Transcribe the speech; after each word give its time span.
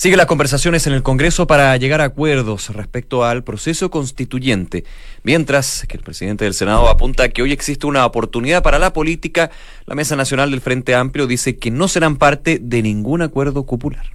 Siguen 0.00 0.16
las 0.16 0.28
conversaciones 0.28 0.86
en 0.86 0.94
el 0.94 1.02
Congreso 1.02 1.46
para 1.46 1.76
llegar 1.76 2.00
a 2.00 2.04
acuerdos 2.04 2.70
respecto 2.70 3.22
al 3.22 3.44
proceso 3.44 3.90
constituyente, 3.90 4.84
mientras 5.24 5.84
que 5.86 5.98
el 5.98 6.02
presidente 6.02 6.46
del 6.46 6.54
Senado 6.54 6.88
apunta 6.88 7.28
que 7.28 7.42
hoy 7.42 7.52
existe 7.52 7.86
una 7.86 8.06
oportunidad 8.06 8.62
para 8.62 8.78
la 8.78 8.94
política, 8.94 9.50
la 9.84 9.94
Mesa 9.94 10.16
Nacional 10.16 10.52
del 10.52 10.62
Frente 10.62 10.94
Amplio 10.94 11.26
dice 11.26 11.58
que 11.58 11.70
no 11.70 11.86
serán 11.86 12.16
parte 12.16 12.58
de 12.62 12.80
ningún 12.80 13.20
acuerdo 13.20 13.66
popular. 13.66 14.06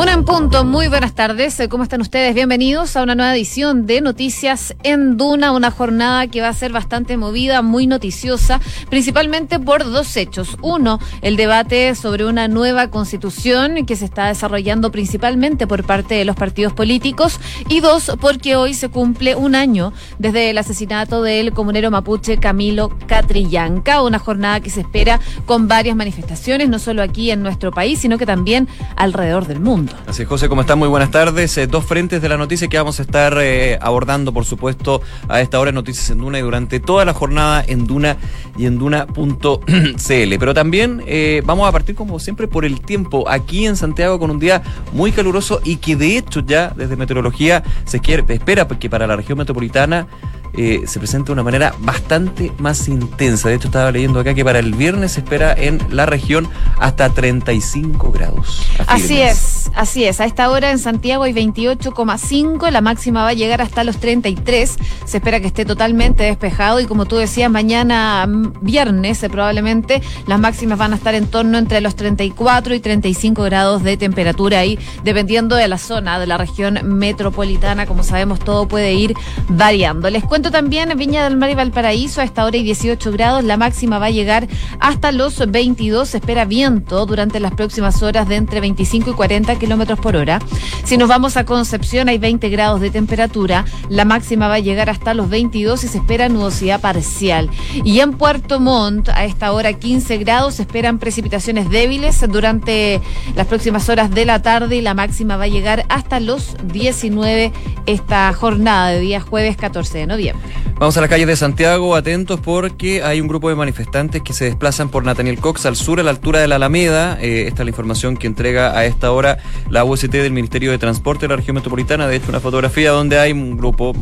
Una 0.00 0.14
en 0.14 0.24
punto, 0.24 0.64
muy 0.64 0.88
buenas 0.88 1.14
tardes. 1.14 1.60
¿Cómo 1.68 1.82
están 1.82 2.00
ustedes? 2.00 2.34
Bienvenidos 2.34 2.96
a 2.96 3.02
una 3.02 3.14
nueva 3.14 3.34
edición 3.34 3.84
de 3.84 4.00
Noticias 4.00 4.74
en 4.82 5.18
Duna, 5.18 5.52
una 5.52 5.70
jornada 5.70 6.26
que 6.26 6.40
va 6.40 6.48
a 6.48 6.54
ser 6.54 6.72
bastante 6.72 7.18
movida, 7.18 7.60
muy 7.60 7.86
noticiosa, 7.86 8.62
principalmente 8.88 9.58
por 9.58 9.84
dos 9.84 10.16
hechos. 10.16 10.56
Uno, 10.62 11.00
el 11.20 11.36
debate 11.36 11.94
sobre 11.94 12.24
una 12.24 12.48
nueva 12.48 12.88
constitución 12.88 13.84
que 13.84 13.94
se 13.94 14.06
está 14.06 14.28
desarrollando 14.28 14.90
principalmente 14.90 15.66
por 15.66 15.84
parte 15.84 16.14
de 16.14 16.24
los 16.24 16.34
partidos 16.34 16.72
políticos. 16.72 17.38
Y 17.68 17.80
dos, 17.80 18.10
porque 18.22 18.56
hoy 18.56 18.72
se 18.72 18.88
cumple 18.88 19.36
un 19.36 19.54
año 19.54 19.92
desde 20.18 20.48
el 20.48 20.56
asesinato 20.56 21.22
del 21.22 21.52
comunero 21.52 21.90
mapuche 21.90 22.38
Camilo 22.38 22.88
Catrillanca, 23.06 24.00
una 24.00 24.18
jornada 24.18 24.60
que 24.60 24.70
se 24.70 24.80
espera 24.80 25.20
con 25.44 25.68
varias 25.68 25.94
manifestaciones, 25.94 26.70
no 26.70 26.78
solo 26.78 27.02
aquí 27.02 27.30
en 27.30 27.42
nuestro 27.42 27.70
país, 27.70 27.98
sino 27.98 28.16
que 28.16 28.24
también 28.24 28.66
alrededor 28.96 29.46
del 29.46 29.60
mundo. 29.60 29.89
Así 30.06 30.22
es, 30.22 30.28
José, 30.28 30.48
¿cómo 30.48 30.62
están? 30.62 30.78
Muy 30.78 30.88
buenas 30.88 31.10
tardes. 31.10 31.56
Eh, 31.56 31.66
dos 31.66 31.84
frentes 31.84 32.20
de 32.20 32.28
la 32.28 32.36
noticia 32.36 32.66
que 32.68 32.76
vamos 32.76 32.98
a 32.98 33.02
estar 33.02 33.36
eh, 33.40 33.78
abordando, 33.80 34.32
por 34.32 34.44
supuesto, 34.44 35.02
a 35.28 35.40
esta 35.40 35.60
hora 35.60 35.68
en 35.68 35.76
Noticias 35.76 36.10
en 36.10 36.18
Duna 36.18 36.38
y 36.38 36.42
durante 36.42 36.80
toda 36.80 37.04
la 37.04 37.14
jornada 37.14 37.62
en 37.66 37.86
Duna 37.86 38.16
y 38.58 38.66
en 38.66 38.78
Duna.cl. 38.78 40.36
Pero 40.38 40.54
también 40.54 41.02
eh, 41.06 41.42
vamos 41.44 41.68
a 41.68 41.72
partir, 41.72 41.94
como 41.94 42.18
siempre, 42.18 42.48
por 42.48 42.64
el 42.64 42.80
tiempo 42.80 43.28
aquí 43.28 43.66
en 43.66 43.76
Santiago 43.76 44.18
con 44.18 44.30
un 44.30 44.40
día 44.40 44.62
muy 44.92 45.12
caluroso 45.12 45.60
y 45.64 45.76
que 45.76 45.94
de 45.94 46.16
hecho 46.16 46.40
ya 46.40 46.72
desde 46.76 46.96
meteorología 46.96 47.62
se 47.84 48.00
quiere, 48.00 48.24
espera 48.34 48.66
que 48.66 48.90
para 48.90 49.06
la 49.06 49.16
región 49.16 49.38
metropolitana 49.38 50.08
eh, 50.54 50.82
se 50.86 50.98
presenta 50.98 51.26
de 51.26 51.32
una 51.32 51.42
manera 51.42 51.74
bastante 51.78 52.52
más 52.58 52.88
intensa. 52.88 53.48
De 53.48 53.54
hecho, 53.56 53.68
estaba 53.68 53.90
leyendo 53.90 54.20
acá 54.20 54.34
que 54.34 54.44
para 54.44 54.58
el 54.58 54.74
viernes 54.74 55.12
se 55.12 55.20
espera 55.20 55.52
en 55.52 55.80
la 55.90 56.06
región 56.06 56.48
hasta 56.78 57.08
35 57.10 58.12
grados. 58.12 58.62
Así 58.86 59.20
es, 59.20 59.70
así 59.74 60.04
es. 60.04 60.20
A 60.20 60.24
esta 60.24 60.50
hora 60.50 60.70
en 60.70 60.78
Santiago 60.78 61.24
hay 61.24 61.32
28,5, 61.32 62.70
la 62.70 62.80
máxima 62.80 63.22
va 63.22 63.28
a 63.28 63.34
llegar 63.34 63.62
hasta 63.62 63.84
los 63.84 63.98
33. 63.98 64.76
Se 65.04 65.16
espera 65.18 65.40
que 65.40 65.46
esté 65.46 65.64
totalmente 65.64 66.24
despejado 66.24 66.80
y 66.80 66.86
como 66.86 67.06
tú 67.06 67.16
decías, 67.16 67.50
mañana 67.50 68.26
mm, 68.26 68.52
viernes 68.60 69.22
eh, 69.22 69.30
probablemente 69.30 70.02
las 70.26 70.40
máximas 70.40 70.78
van 70.78 70.92
a 70.92 70.96
estar 70.96 71.14
en 71.14 71.26
torno 71.26 71.58
entre 71.58 71.80
los 71.80 71.94
34 71.96 72.74
y 72.74 72.80
35 72.80 73.42
grados 73.42 73.82
de 73.82 73.96
temperatura 73.96 74.60
ahí, 74.60 74.78
dependiendo 75.04 75.56
de 75.56 75.68
la 75.68 75.78
zona, 75.78 76.18
de 76.18 76.26
la 76.26 76.38
región 76.38 76.80
metropolitana. 76.84 77.86
Como 77.86 78.02
sabemos, 78.02 78.40
todo 78.40 78.66
puede 78.66 78.94
ir 78.94 79.14
variando. 79.48 80.08
Les 80.10 80.24
cuento 80.24 80.39
también 80.48 80.96
Viña 80.96 81.24
del 81.24 81.36
Mar 81.36 81.50
y 81.50 81.54
Valparaíso 81.54 82.22
a 82.22 82.24
esta 82.24 82.44
hora 82.44 82.56
y 82.56 82.62
18 82.62 83.12
grados. 83.12 83.44
La 83.44 83.58
máxima 83.58 83.98
va 83.98 84.06
a 84.06 84.10
llegar 84.10 84.48
hasta 84.78 85.12
los 85.12 85.50
22. 85.50 86.08
Se 86.08 86.16
espera 86.16 86.46
viento 86.46 87.04
durante 87.04 87.40
las 87.40 87.52
próximas 87.52 88.02
horas 88.02 88.26
de 88.28 88.36
entre 88.36 88.60
25 88.60 89.10
y 89.10 89.12
40 89.12 89.58
kilómetros 89.58 89.98
por 89.98 90.16
hora. 90.16 90.38
Si 90.84 90.96
nos 90.96 91.08
vamos 91.08 91.36
a 91.36 91.44
Concepción, 91.44 92.08
hay 92.08 92.18
20 92.18 92.48
grados 92.48 92.80
de 92.80 92.90
temperatura. 92.90 93.66
La 93.90 94.04
máxima 94.04 94.48
va 94.48 94.54
a 94.54 94.60
llegar 94.60 94.88
hasta 94.88 95.12
los 95.12 95.28
22 95.28 95.84
y 95.84 95.88
se 95.88 95.98
espera 95.98 96.28
nubosidad 96.28 96.80
parcial. 96.80 97.50
Y 97.84 98.00
en 98.00 98.12
Puerto 98.12 98.60
Montt, 98.60 99.10
a 99.10 99.24
esta 99.24 99.52
hora 99.52 99.72
15 99.74 100.16
grados, 100.18 100.54
se 100.54 100.62
esperan 100.62 100.98
precipitaciones 100.98 101.68
débiles 101.68 102.24
durante 102.30 103.00
las 103.36 103.46
próximas 103.46 103.88
horas 103.88 104.10
de 104.10 104.24
la 104.24 104.40
tarde 104.40 104.76
y 104.76 104.80
la 104.80 104.94
máxima 104.94 105.36
va 105.36 105.44
a 105.44 105.48
llegar 105.48 105.84
hasta 105.88 106.20
los 106.20 106.56
19 106.72 107.52
esta 107.86 108.32
jornada 108.32 108.88
de 108.88 109.00
día 109.00 109.20
jueves 109.20 109.56
14 109.56 109.98
de 109.98 110.06
noviembre. 110.06 110.29
Vamos 110.78 110.96
a 110.96 111.00
la 111.02 111.08
calle 111.08 111.26
de 111.26 111.36
Santiago, 111.36 111.94
atentos 111.94 112.40
porque 112.40 113.02
hay 113.02 113.20
un 113.20 113.28
grupo 113.28 113.48
de 113.50 113.54
manifestantes 113.54 114.22
que 114.22 114.32
se 114.32 114.46
desplazan 114.46 114.88
por 114.88 115.04
Nathaniel 115.04 115.38
Cox 115.38 115.66
al 115.66 115.76
sur, 115.76 116.00
a 116.00 116.02
la 116.02 116.10
altura 116.10 116.40
de 116.40 116.48
la 116.48 116.56
Alameda. 116.56 117.18
Eh, 117.20 117.44
esta 117.48 117.62
es 117.62 117.66
la 117.66 117.70
información 117.70 118.16
que 118.16 118.26
entrega 118.26 118.76
a 118.76 118.86
esta 118.86 119.12
hora 119.12 119.38
la 119.68 119.84
UST 119.84 120.10
del 120.10 120.32
Ministerio 120.32 120.70
de 120.70 120.78
Transporte 120.78 121.26
de 121.26 121.28
la 121.28 121.36
región 121.36 121.56
metropolitana. 121.56 122.08
De 122.08 122.16
hecho, 122.16 122.30
una 122.30 122.40
fotografía 122.40 122.92
donde 122.92 123.18
hay 123.18 123.32
un 123.32 123.56
grupo 123.56 123.92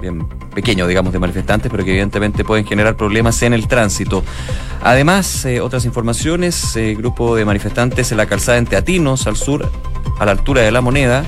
bien, 0.00 0.26
pequeño, 0.54 0.86
digamos, 0.86 1.12
de 1.12 1.18
manifestantes, 1.18 1.70
pero 1.70 1.84
que 1.84 1.90
evidentemente 1.90 2.44
pueden 2.44 2.66
generar 2.66 2.96
problemas 2.96 3.42
en 3.42 3.54
el 3.54 3.66
tránsito. 3.66 4.22
Además, 4.82 5.44
eh, 5.46 5.60
otras 5.60 5.84
informaciones, 5.84 6.76
eh, 6.76 6.94
grupo 6.96 7.34
de 7.36 7.44
manifestantes 7.44 8.10
en 8.12 8.18
la 8.18 8.26
calzada 8.26 8.58
en 8.58 8.66
Teatinos, 8.66 9.26
al 9.26 9.36
sur, 9.36 9.70
a 10.18 10.24
la 10.26 10.32
altura 10.32 10.62
de 10.62 10.70
la 10.70 10.80
moneda. 10.80 11.24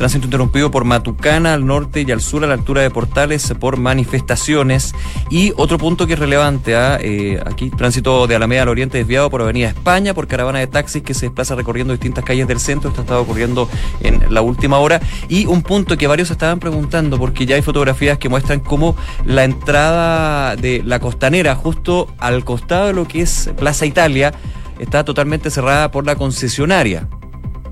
Tránsito 0.00 0.28
interrumpido 0.28 0.70
por 0.70 0.86
Matucana 0.86 1.52
al 1.52 1.66
norte 1.66 2.06
y 2.08 2.10
al 2.10 2.22
sur 2.22 2.42
a 2.42 2.46
la 2.46 2.54
altura 2.54 2.80
de 2.80 2.88
Portales 2.88 3.52
por 3.60 3.76
manifestaciones. 3.76 4.94
Y 5.28 5.52
otro 5.58 5.76
punto 5.76 6.06
que 6.06 6.14
es 6.14 6.18
relevante, 6.18 6.74
¿ah? 6.74 6.96
eh, 6.98 7.38
aquí 7.44 7.68
tránsito 7.68 8.26
de 8.26 8.34
Alameda 8.34 8.62
al 8.62 8.70
oriente 8.70 8.96
desviado 8.96 9.28
por 9.28 9.42
Avenida 9.42 9.68
España, 9.68 10.14
por 10.14 10.26
caravana 10.26 10.58
de 10.58 10.68
taxis 10.68 11.02
que 11.02 11.12
se 11.12 11.26
desplaza 11.26 11.54
recorriendo 11.54 11.92
distintas 11.92 12.24
calles 12.24 12.48
del 12.48 12.60
centro. 12.60 12.88
Esto 12.88 13.02
ha 13.02 13.04
estado 13.04 13.20
ocurriendo 13.20 13.68
en 14.00 14.32
la 14.32 14.40
última 14.40 14.78
hora. 14.78 15.02
Y 15.28 15.44
un 15.44 15.60
punto 15.60 15.98
que 15.98 16.06
varios 16.06 16.30
estaban 16.30 16.60
preguntando, 16.60 17.18
porque 17.18 17.44
ya 17.44 17.56
hay 17.56 17.62
fotografías 17.62 18.16
que 18.16 18.30
muestran 18.30 18.60
cómo 18.60 18.96
la 19.26 19.44
entrada 19.44 20.56
de 20.56 20.82
la 20.82 20.98
costanera, 20.98 21.54
justo 21.56 22.08
al 22.16 22.42
costado 22.46 22.86
de 22.86 22.94
lo 22.94 23.06
que 23.06 23.20
es 23.20 23.50
Plaza 23.58 23.84
Italia, 23.84 24.32
está 24.78 25.04
totalmente 25.04 25.50
cerrada 25.50 25.90
por 25.90 26.06
la 26.06 26.16
concesionaria. 26.16 27.06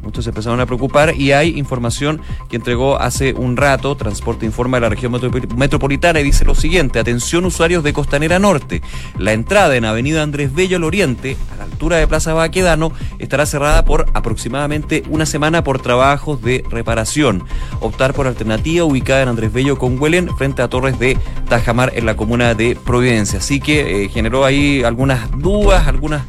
Muchos 0.08 0.24
se 0.24 0.30
empezaron 0.30 0.58
a 0.58 0.64
preocupar 0.64 1.14
y 1.14 1.32
hay 1.32 1.58
información 1.58 2.22
que 2.48 2.56
entregó 2.56 2.98
hace 2.98 3.34
un 3.34 3.58
rato, 3.58 3.94
Transporte 3.94 4.46
Informa 4.46 4.78
de 4.78 4.80
la 4.80 4.88
región 4.88 5.12
metropolitana 5.54 6.18
y 6.18 6.24
dice 6.24 6.46
lo 6.46 6.54
siguiente, 6.54 6.98
atención 6.98 7.44
usuarios 7.44 7.84
de 7.84 7.92
Costanera 7.92 8.38
Norte, 8.38 8.80
la 9.18 9.34
entrada 9.34 9.76
en 9.76 9.84
Avenida 9.84 10.22
Andrés 10.22 10.54
Bello 10.54 10.78
al 10.78 10.84
Oriente, 10.84 11.36
a 11.52 11.58
la 11.58 11.64
altura 11.64 11.98
de 11.98 12.06
Plaza 12.06 12.32
Baquedano, 12.32 12.90
estará 13.18 13.44
cerrada 13.44 13.84
por 13.84 14.06
aproximadamente 14.14 15.02
una 15.10 15.26
semana 15.26 15.62
por 15.62 15.82
trabajos 15.82 16.40
de 16.40 16.64
reparación. 16.70 17.44
Optar 17.80 18.14
por 18.14 18.26
alternativa 18.26 18.86
ubicada 18.86 19.24
en 19.24 19.28
Andrés 19.28 19.52
Bello 19.52 19.76
con 19.76 20.00
Huelen 20.00 20.34
frente 20.38 20.62
a 20.62 20.68
Torres 20.68 20.98
de 20.98 21.18
Tajamar 21.50 21.92
en 21.94 22.06
la 22.06 22.16
comuna 22.16 22.54
de 22.54 22.76
Providencia. 22.76 23.40
Así 23.40 23.60
que 23.60 24.04
eh, 24.04 24.08
generó 24.08 24.46
ahí 24.46 24.82
algunas 24.84 25.30
dudas, 25.32 25.86
algunas 25.86 26.22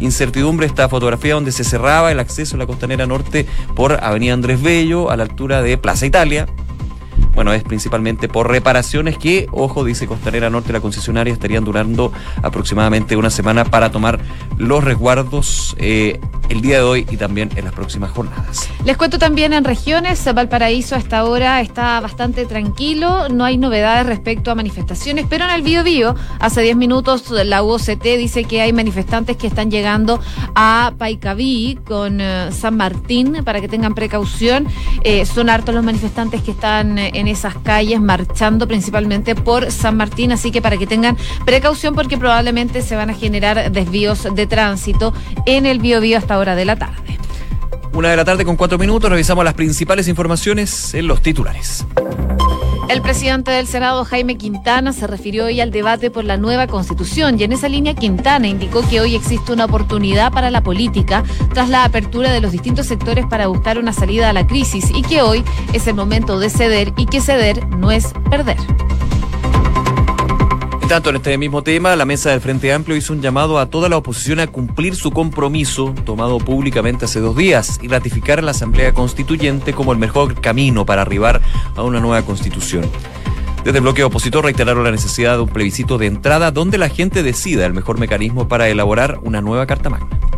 incertidumbre 0.00 0.66
esta 0.66 0.88
fotografía 0.88 1.34
donde 1.34 1.52
se 1.52 1.64
cerraba 1.64 2.10
el 2.10 2.18
acceso 2.18 2.56
a 2.56 2.58
la 2.58 2.66
costanera 2.66 3.06
norte 3.06 3.46
por 3.74 4.02
Avenida 4.02 4.34
Andrés 4.34 4.60
Bello 4.60 5.10
a 5.10 5.16
la 5.16 5.22
altura 5.22 5.62
de 5.62 5.78
Plaza 5.78 6.06
Italia. 6.06 6.46
Bueno, 7.34 7.52
es 7.52 7.62
principalmente 7.62 8.28
por 8.28 8.50
reparaciones 8.50 9.16
que, 9.16 9.46
ojo, 9.52 9.84
dice 9.84 10.06
Costanera 10.06 10.50
Norte, 10.50 10.72
la 10.72 10.80
concesionaria 10.80 11.32
estarían 11.32 11.64
durando 11.64 12.12
aproximadamente 12.42 13.16
una 13.16 13.30
semana 13.30 13.64
para 13.64 13.90
tomar 13.92 14.20
los 14.58 14.82
resguardos 14.82 15.76
eh, 15.78 16.18
el 16.50 16.60
día 16.60 16.78
de 16.78 16.82
hoy 16.82 17.06
y 17.10 17.16
también 17.16 17.48
en 17.54 17.64
las 17.64 17.72
próximas 17.72 18.10
jornadas. 18.10 18.68
Les 18.84 18.96
cuento 18.96 19.18
también 19.18 19.52
en 19.52 19.64
regiones, 19.64 20.28
Valparaíso 20.34 20.96
hasta 20.96 21.18
ahora 21.18 21.60
está 21.60 22.00
bastante 22.00 22.44
tranquilo, 22.44 23.28
no 23.28 23.44
hay 23.44 23.56
novedades 23.56 24.04
respecto 24.06 24.50
a 24.50 24.54
manifestaciones, 24.54 25.26
pero 25.30 25.44
en 25.44 25.50
el 25.50 25.62
Bío 25.62 25.84
Bío, 25.84 26.16
hace 26.40 26.62
10 26.62 26.76
minutos 26.76 27.30
la 27.30 27.62
UOCT 27.62 28.02
dice 28.02 28.44
que 28.44 28.60
hay 28.60 28.72
manifestantes 28.72 29.36
que 29.36 29.46
están 29.46 29.70
llegando 29.70 30.20
a 30.56 30.92
Paicaví 30.98 31.78
con 31.86 32.20
eh, 32.20 32.50
San 32.50 32.76
Martín 32.76 33.42
para 33.44 33.60
que 33.60 33.68
tengan 33.68 33.94
precaución. 33.94 34.66
Eh, 35.04 35.24
son 35.26 35.50
hartos 35.50 35.74
los 35.74 35.84
manifestantes 35.84 36.42
que 36.42 36.50
están 36.50 36.98
en 36.98 37.28
esas 37.28 37.54
calles 37.58 38.00
marchando 38.00 38.66
principalmente 38.66 39.36
por 39.36 39.70
San 39.70 39.96
Martín, 39.96 40.32
así 40.32 40.50
que 40.50 40.60
para 40.60 40.76
que 40.76 40.86
tengan 40.86 41.16
precaución 41.44 41.94
porque 41.94 42.18
probablemente 42.18 42.82
se 42.82 42.96
van 42.96 43.10
a 43.10 43.14
generar 43.14 43.70
desvíos 43.70 44.26
de 44.34 44.46
tránsito 44.46 45.14
en 45.46 45.64
el 45.66 45.78
Bío 45.78 46.00
Bío 46.00 46.18
hasta 46.18 46.39
hora 46.40 46.56
de 46.56 46.64
la 46.64 46.76
tarde. 46.76 47.18
Una 47.92 48.10
de 48.10 48.16
la 48.16 48.24
tarde 48.24 48.44
con 48.44 48.56
cuatro 48.56 48.78
minutos, 48.78 49.10
revisamos 49.10 49.44
las 49.44 49.54
principales 49.54 50.08
informaciones 50.08 50.94
en 50.94 51.06
los 51.06 51.22
titulares. 51.22 51.84
El 52.88 53.02
presidente 53.02 53.52
del 53.52 53.68
Senado, 53.68 54.04
Jaime 54.04 54.36
Quintana, 54.36 54.92
se 54.92 55.06
refirió 55.06 55.44
hoy 55.44 55.60
al 55.60 55.70
debate 55.70 56.10
por 56.10 56.24
la 56.24 56.36
nueva 56.36 56.66
constitución 56.66 57.38
y 57.38 57.44
en 57.44 57.52
esa 57.52 57.68
línea 57.68 57.94
Quintana 57.94 58.48
indicó 58.48 58.82
que 58.88 59.00
hoy 59.00 59.14
existe 59.14 59.52
una 59.52 59.66
oportunidad 59.66 60.32
para 60.32 60.50
la 60.50 60.60
política 60.60 61.22
tras 61.54 61.68
la 61.68 61.84
apertura 61.84 62.32
de 62.32 62.40
los 62.40 62.50
distintos 62.50 62.86
sectores 62.86 63.26
para 63.26 63.46
buscar 63.46 63.78
una 63.78 63.92
salida 63.92 64.30
a 64.30 64.32
la 64.32 64.46
crisis 64.46 64.90
y 64.92 65.02
que 65.02 65.22
hoy 65.22 65.44
es 65.72 65.86
el 65.86 65.94
momento 65.94 66.40
de 66.40 66.50
ceder 66.50 66.92
y 66.96 67.06
que 67.06 67.20
ceder 67.20 67.64
no 67.68 67.92
es 67.92 68.12
perder 68.28 68.56
tanto, 70.90 71.10
en 71.10 71.16
este 71.16 71.38
mismo 71.38 71.62
tema, 71.62 71.94
la 71.94 72.04
mesa 72.04 72.30
del 72.30 72.40
Frente 72.40 72.72
Amplio 72.72 72.96
hizo 72.96 73.12
un 73.12 73.22
llamado 73.22 73.60
a 73.60 73.66
toda 73.66 73.88
la 73.88 73.96
oposición 73.96 74.40
a 74.40 74.48
cumplir 74.48 74.96
su 74.96 75.12
compromiso 75.12 75.94
tomado 76.04 76.38
públicamente 76.38 77.04
hace 77.04 77.20
dos 77.20 77.36
días 77.36 77.78
y 77.80 77.86
ratificar 77.86 78.40
a 78.40 78.42
la 78.42 78.50
Asamblea 78.50 78.92
Constituyente 78.92 79.72
como 79.72 79.92
el 79.92 79.98
mejor 79.98 80.40
camino 80.40 80.84
para 80.84 81.02
arribar 81.02 81.42
a 81.76 81.82
una 81.84 82.00
nueva 82.00 82.22
constitución. 82.22 82.90
Desde 83.62 83.78
el 83.78 83.82
bloque 83.82 84.02
opositor 84.02 84.42
reiteraron 84.42 84.82
la 84.82 84.90
necesidad 84.90 85.36
de 85.36 85.42
un 85.42 85.48
plebiscito 85.48 85.96
de 85.96 86.06
entrada 86.06 86.50
donde 86.50 86.76
la 86.76 86.88
gente 86.88 87.22
decida 87.22 87.66
el 87.66 87.72
mejor 87.72 88.00
mecanismo 88.00 88.48
para 88.48 88.68
elaborar 88.68 89.20
una 89.22 89.40
nueva 89.40 89.66
Carta 89.66 89.90
Magna. 89.90 90.29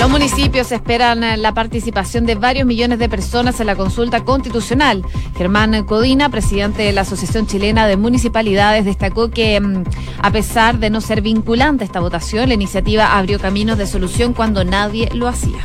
Los 0.00 0.08
municipios 0.08 0.72
esperan 0.72 1.22
eh, 1.22 1.36
la 1.36 1.52
participación 1.52 2.24
de 2.24 2.34
varios 2.34 2.66
millones 2.66 2.98
de 2.98 3.10
personas 3.10 3.60
en 3.60 3.66
la 3.66 3.76
consulta 3.76 4.24
constitucional. 4.24 5.04
Germán 5.36 5.84
Codina, 5.84 6.30
presidente 6.30 6.84
de 6.84 6.92
la 6.92 7.02
Asociación 7.02 7.46
Chilena 7.46 7.86
de 7.86 7.98
Municipalidades, 7.98 8.86
destacó 8.86 9.30
que 9.30 9.60
mm, 9.60 9.84
a 10.22 10.30
pesar 10.32 10.78
de 10.78 10.88
no 10.88 11.02
ser 11.02 11.20
vinculante 11.20 11.84
esta 11.84 12.00
votación, 12.00 12.48
la 12.48 12.54
iniciativa 12.54 13.18
abrió 13.18 13.38
caminos 13.38 13.76
de 13.76 13.86
solución 13.86 14.32
cuando 14.32 14.64
nadie 14.64 15.10
lo 15.12 15.28
hacía 15.28 15.60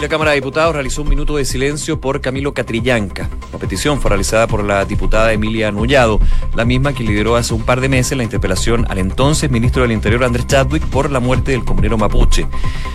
la 0.00 0.08
Cámara 0.08 0.30
de 0.30 0.36
Diputados 0.36 0.74
realizó 0.74 1.02
un 1.02 1.08
minuto 1.08 1.36
de 1.36 1.44
silencio 1.44 2.00
por 2.00 2.20
Camilo 2.20 2.54
Catrillanca. 2.54 3.28
La 3.52 3.58
petición 3.58 4.00
fue 4.00 4.10
realizada 4.10 4.46
por 4.46 4.62
la 4.62 4.84
diputada 4.84 5.32
Emilia 5.32 5.72
Nullado, 5.72 6.20
la 6.54 6.64
misma 6.64 6.92
que 6.92 7.02
lideró 7.02 7.34
hace 7.34 7.52
un 7.52 7.62
par 7.62 7.80
de 7.80 7.88
meses 7.88 8.16
la 8.16 8.22
interpelación 8.22 8.86
al 8.88 8.98
entonces 8.98 9.50
ministro 9.50 9.82
del 9.82 9.92
Interior 9.92 10.22
Andrés 10.22 10.46
Chadwick 10.46 10.84
por 10.86 11.10
la 11.10 11.18
muerte 11.18 11.50
del 11.52 11.64
comunero 11.64 11.98
mapuche. 11.98 12.46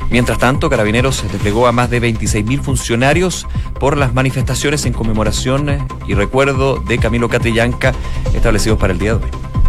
Mientras 0.10 0.38
tanto, 0.38 0.70
Carabineros 0.70 1.24
desplegó 1.30 1.68
a 1.68 1.74
más 1.74 1.90
de 1.90 2.02
26.000 2.02 2.62
funcionarios 2.62 3.48
por 3.80 3.98
las 3.98 4.14
manifestaciones 4.14 4.86
en 4.86 4.94
conmemoración 4.94 5.86
y 6.08 6.14
recuerdo 6.14 6.78
de 6.78 7.00
Camilo 7.00 7.28
Catrillanca 7.28 7.94
establecidos 8.34 8.80
para 8.80 8.94
el 8.94 9.00
día 9.00 9.16
de 9.16 9.26
hoy. 9.26 9.63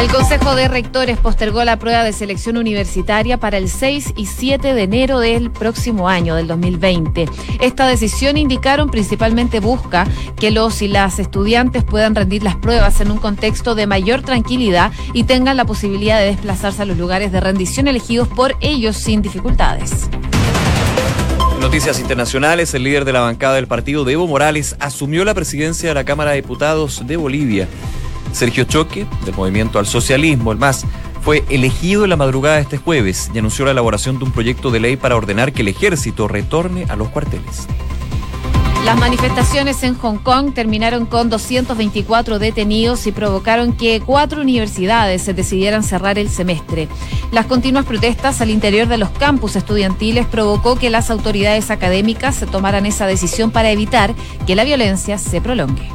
El 0.00 0.08
Consejo 0.08 0.54
de 0.54 0.66
Rectores 0.66 1.18
postergó 1.18 1.62
la 1.62 1.78
prueba 1.78 2.02
de 2.02 2.14
selección 2.14 2.56
universitaria 2.56 3.36
para 3.36 3.58
el 3.58 3.68
6 3.68 4.14
y 4.16 4.24
7 4.24 4.72
de 4.72 4.82
enero 4.82 5.20
del 5.20 5.50
próximo 5.50 6.08
año, 6.08 6.36
del 6.36 6.46
2020. 6.46 7.28
Esta 7.60 7.86
decisión, 7.86 8.38
indicaron, 8.38 8.90
principalmente 8.90 9.60
busca 9.60 10.06
que 10.36 10.50
los 10.50 10.80
y 10.80 10.88
las 10.88 11.18
estudiantes 11.18 11.84
puedan 11.84 12.14
rendir 12.14 12.42
las 12.42 12.56
pruebas 12.56 13.02
en 13.02 13.10
un 13.10 13.18
contexto 13.18 13.74
de 13.74 13.86
mayor 13.86 14.22
tranquilidad 14.22 14.90
y 15.12 15.24
tengan 15.24 15.58
la 15.58 15.66
posibilidad 15.66 16.18
de 16.18 16.28
desplazarse 16.28 16.80
a 16.80 16.86
los 16.86 16.96
lugares 16.96 17.30
de 17.30 17.40
rendición 17.40 17.86
elegidos 17.86 18.26
por 18.26 18.56
ellos 18.62 18.96
sin 18.96 19.20
dificultades. 19.20 20.08
Noticias 21.60 22.00
internacionales, 22.00 22.72
el 22.72 22.84
líder 22.84 23.04
de 23.04 23.12
la 23.12 23.20
bancada 23.20 23.56
del 23.56 23.66
partido, 23.66 24.08
Evo 24.08 24.26
Morales, 24.26 24.76
asumió 24.80 25.26
la 25.26 25.34
presidencia 25.34 25.90
de 25.90 25.94
la 25.94 26.04
Cámara 26.04 26.30
de 26.30 26.36
Diputados 26.36 27.06
de 27.06 27.18
Bolivia. 27.18 27.68
Sergio 28.32 28.64
Choque, 28.64 29.06
del 29.24 29.34
Movimiento 29.34 29.78
al 29.78 29.86
Socialismo, 29.86 30.52
el 30.52 30.58
MAS, 30.58 30.84
fue 31.22 31.44
elegido 31.50 32.04
en 32.04 32.10
la 32.10 32.16
madrugada 32.16 32.56
de 32.56 32.62
este 32.62 32.78
jueves 32.78 33.30
y 33.34 33.38
anunció 33.38 33.64
la 33.64 33.72
elaboración 33.72 34.18
de 34.18 34.24
un 34.24 34.32
proyecto 34.32 34.70
de 34.70 34.80
ley 34.80 34.96
para 34.96 35.16
ordenar 35.16 35.52
que 35.52 35.62
el 35.62 35.68
ejército 35.68 36.28
retorne 36.28 36.86
a 36.88 36.96
los 36.96 37.08
cuarteles. 37.08 37.66
Las 38.84 38.98
manifestaciones 38.98 39.82
en 39.82 39.94
Hong 39.94 40.16
Kong 40.16 40.54
terminaron 40.54 41.04
con 41.04 41.28
224 41.28 42.38
detenidos 42.38 43.06
y 43.06 43.12
provocaron 43.12 43.74
que 43.74 44.00
cuatro 44.00 44.40
universidades 44.40 45.20
se 45.20 45.34
decidieran 45.34 45.82
cerrar 45.82 46.18
el 46.18 46.30
semestre. 46.30 46.88
Las 47.30 47.44
continuas 47.44 47.84
protestas 47.84 48.40
al 48.40 48.48
interior 48.48 48.88
de 48.88 48.96
los 48.96 49.10
campus 49.10 49.54
estudiantiles 49.54 50.26
provocó 50.26 50.76
que 50.76 50.88
las 50.88 51.10
autoridades 51.10 51.70
académicas 51.70 52.42
tomaran 52.50 52.86
esa 52.86 53.06
decisión 53.06 53.50
para 53.50 53.70
evitar 53.70 54.14
que 54.46 54.56
la 54.56 54.64
violencia 54.64 55.18
se 55.18 55.42
prolongue. 55.42 55.90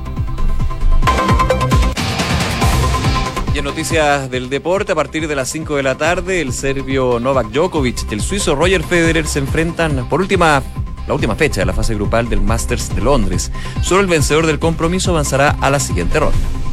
Y 3.56 3.60
en 3.60 3.63
noticias 3.63 4.30
del 4.30 4.50
deporte, 4.50 4.92
a 4.92 4.96
partir 4.96 5.30
de 5.30 5.36
las 5.36 5.48
5 5.48 5.78
de 5.78 5.84
la 5.84 5.96
tarde, 5.96 6.42
el 6.42 6.52
serbio 6.52 7.22
Novak 7.22 7.52
Djokovic 7.52 8.12
y 8.12 8.13
el 8.13 8.19
suizo 8.19 8.54
Roger 8.54 8.84
Federer 8.84 9.25
se 9.25 9.40
enfrentan 9.40 10.10
por 10.10 10.19
última 10.19 10.62
la 11.07 11.13
última 11.13 11.36
fecha 11.36 11.62
de 11.62 11.66
la 11.66 11.72
fase 11.72 11.96
grupal 11.96 12.28
del 12.28 12.42
Masters 12.42 12.94
de 12.94 13.02
Londres. 13.02 13.54
Solo 13.81 14.02
el 14.02 14.07
vencedor 14.07 14.46
del 14.46 14.60
compromiso 14.60 15.12
avanzará 15.12 15.52
a 15.62 15.69
la 15.69 15.80
siguiente 15.80 16.19
ronda. 16.19 16.64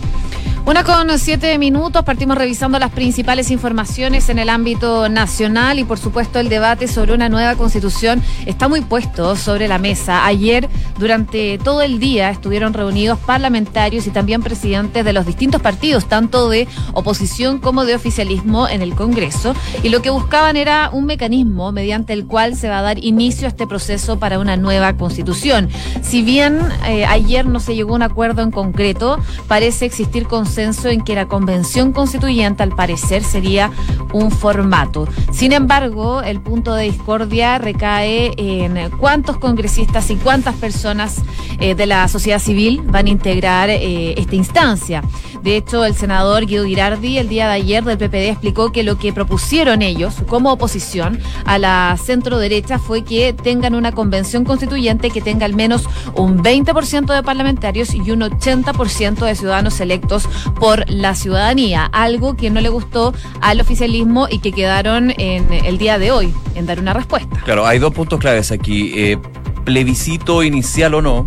Una 0.64 0.85
con 0.85 1.19
siete 1.19 1.59
minutos, 1.59 2.05
partimos 2.05 2.38
revisando 2.38 2.79
las 2.79 2.93
principales 2.93 3.50
informaciones 3.50 4.29
en 4.29 4.38
el 4.38 4.49
ámbito 4.49 5.09
nacional 5.09 5.81
y 5.81 5.85
por 5.85 5.99
supuesto 5.99 6.38
el 6.38 6.49
debate 6.49 6.87
sobre 6.87 7.14
una 7.14 7.29
nueva 7.29 7.56
constitución 7.56 8.23
está 8.47 8.69
muy 8.69 8.81
puesto 8.81 9.35
sobre 9.35 9.67
la 9.67 9.79
mesa. 9.79 10.25
Ayer, 10.25 10.69
durante 11.00 11.59
todo 11.59 11.82
el 11.82 11.99
día, 11.99 12.31
estuvieron 12.31 12.75
reunidos 12.75 13.19
parlamentarios 13.19 14.06
y 14.06 14.11
también 14.11 14.41
presidentes 14.41 15.05
de 15.05 15.12
los 15.12 15.26
distintos 15.26 15.61
partidos, 15.61 16.06
tanto 16.06 16.49
de 16.49 16.69
oposición 16.93 17.59
como 17.59 17.85
de 17.85 17.97
oficialismo 17.97 18.69
en 18.69 18.82
el 18.82 18.94
Congreso, 18.94 19.56
y 19.82 19.88
lo 19.88 20.00
que 20.00 20.11
buscaban 20.11 20.56
era 20.56 20.91
un 20.93 21.06
mecanismo 21.06 21.73
mediante 21.73 22.12
el 22.12 22.25
cual 22.26 22.55
se 22.55 22.69
va 22.69 22.79
a 22.79 22.82
dar 22.82 23.05
inicio 23.05 23.49
a 23.49 23.50
este 23.50 23.67
proceso 23.67 24.20
para 24.20 24.38
una 24.38 24.56
nueva 24.56 24.97
constitución. 24.97 25.69
Si 26.03 26.23
bien 26.23 26.61
eh, 26.87 27.05
ayer 27.05 27.47
no 27.47 27.59
se 27.59 27.75
llegó 27.75 27.94
a 27.94 27.97
un 27.97 28.03
acuerdo 28.03 28.43
en 28.43 28.53
concreto, 28.53 29.19
parece 29.49 29.87
existir 29.87 30.29
consenso 30.29 30.51
en 30.58 31.02
que 31.02 31.14
la 31.14 31.28
convención 31.28 31.93
constituyente 31.93 32.62
al 32.62 32.75
parecer 32.75 33.25
sería 33.25 33.70
un 34.12 34.31
formato. 34.31 35.08
Sin 35.32 35.52
embargo, 35.52 36.22
el 36.22 36.40
punto 36.40 36.75
de 36.75 36.84
discordia 36.84 37.56
recae 37.56 38.32
en 38.37 38.90
cuántos 38.99 39.38
congresistas 39.38 40.10
y 40.10 40.16
cuántas 40.16 40.54
personas 40.56 41.22
eh, 41.58 41.75
de 41.75 41.87
la 41.87 42.06
sociedad 42.08 42.38
civil 42.38 42.82
van 42.84 43.06
a 43.06 43.10
integrar 43.10 43.70
eh, 43.70 44.14
esta 44.19 44.34
instancia. 44.34 45.02
De 45.43 45.56
hecho, 45.56 45.84
el 45.84 45.94
senador 45.94 46.46
Guido 46.46 46.64
Girardi 46.64 47.19
el 47.19 47.28
día 47.28 47.49
de 47.49 47.54
ayer 47.54 47.82
del 47.82 47.99
PPD 47.99 48.31
explicó 48.31 48.70
que 48.70 48.82
lo 48.82 48.96
que 48.99 49.12
propusieron 49.12 49.82
ellos 49.82 50.14
como 50.28 50.52
oposición 50.52 51.19
a 51.44 51.58
la 51.58 51.96
centro 52.02 52.38
derecha 52.38 52.78
fue 52.78 53.02
que 53.02 53.32
tengan 53.32 53.75
una 53.75 53.93
convención 53.93 54.44
constituyente 54.44 55.10
que 55.10 55.20
tenga 55.20 55.46
al 55.46 55.54
menos 55.54 55.88
un 56.14 56.43
20% 56.43 57.12
de 57.12 57.22
parlamentarios 57.22 57.94
y 57.94 58.10
un 58.10 58.20
80% 58.20 59.25
de 59.25 59.34
ciudadanos 59.34 59.81
electos 59.81 60.28
por 60.58 60.88
la 60.88 61.14
ciudadanía, 61.14 61.86
algo 61.86 62.36
que 62.36 62.50
no 62.50 62.60
le 62.60 62.68
gustó 62.68 63.14
al 63.40 63.60
oficialismo 63.60 64.28
y 64.30 64.38
que 64.38 64.52
quedaron 64.52 65.12
en 65.18 65.52
el 65.52 65.78
día 65.78 65.98
de 65.98 66.10
hoy 66.10 66.34
en 66.54 66.66
dar 66.66 66.80
una 66.80 66.92
respuesta. 66.92 67.40
Claro, 67.44 67.66
hay 67.66 67.78
dos 67.78 67.92
puntos 67.92 68.20
claves 68.20 68.52
aquí. 68.52 68.92
Eh, 68.94 69.18
plebiscito 69.64 70.42
inicial 70.42 70.94
o 70.94 71.02
no, 71.02 71.26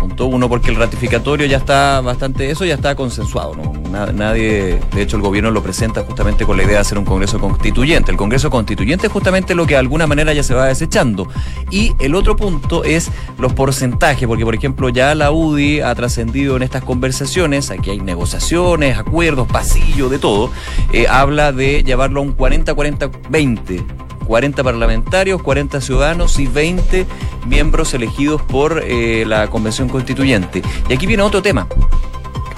Punto 0.00 0.24
uno, 0.24 0.48
porque 0.48 0.70
el 0.70 0.76
ratificatorio 0.76 1.46
ya 1.46 1.58
está 1.58 2.00
bastante, 2.00 2.50
eso 2.50 2.64
ya 2.64 2.76
está 2.76 2.94
consensuado, 2.94 3.54
¿no? 3.54 3.70
Nadie, 4.14 4.80
de 4.94 5.02
hecho 5.02 5.16
el 5.16 5.22
gobierno 5.22 5.50
lo 5.50 5.62
presenta 5.62 6.04
justamente 6.04 6.46
con 6.46 6.56
la 6.56 6.62
idea 6.62 6.76
de 6.76 6.78
hacer 6.78 6.96
un 6.96 7.04
Congreso 7.04 7.38
constituyente. 7.38 8.10
El 8.10 8.16
Congreso 8.16 8.48
constituyente 8.48 9.08
es 9.08 9.12
justamente 9.12 9.54
lo 9.54 9.66
que 9.66 9.74
de 9.74 9.80
alguna 9.80 10.06
manera 10.06 10.32
ya 10.32 10.42
se 10.42 10.54
va 10.54 10.68
desechando. 10.68 11.28
Y 11.70 11.92
el 11.98 12.14
otro 12.14 12.34
punto 12.34 12.82
es 12.82 13.10
los 13.38 13.52
porcentajes, 13.52 14.26
porque 14.26 14.44
por 14.44 14.54
ejemplo 14.54 14.88
ya 14.88 15.14
la 15.14 15.32
UDI 15.32 15.80
ha 15.80 15.94
trascendido 15.94 16.56
en 16.56 16.62
estas 16.62 16.82
conversaciones, 16.82 17.70
aquí 17.70 17.90
hay 17.90 18.00
negociaciones, 18.00 18.96
acuerdos, 18.96 19.48
pasillo, 19.48 20.08
de 20.08 20.18
todo, 20.18 20.50
eh, 20.94 21.08
habla 21.10 21.52
de 21.52 21.84
llevarlo 21.84 22.20
a 22.20 22.22
un 22.22 22.34
40-40-20 22.34 23.84
40 24.30 24.62
parlamentarios, 24.62 25.42
40 25.42 25.80
ciudadanos 25.80 26.38
y 26.38 26.46
20 26.46 27.04
miembros 27.48 27.94
elegidos 27.94 28.40
por 28.40 28.80
eh, 28.84 29.24
la 29.26 29.48
Convención 29.48 29.88
Constituyente. 29.88 30.62
Y 30.88 30.92
aquí 30.92 31.04
viene 31.04 31.24
otro 31.24 31.42
tema 31.42 31.66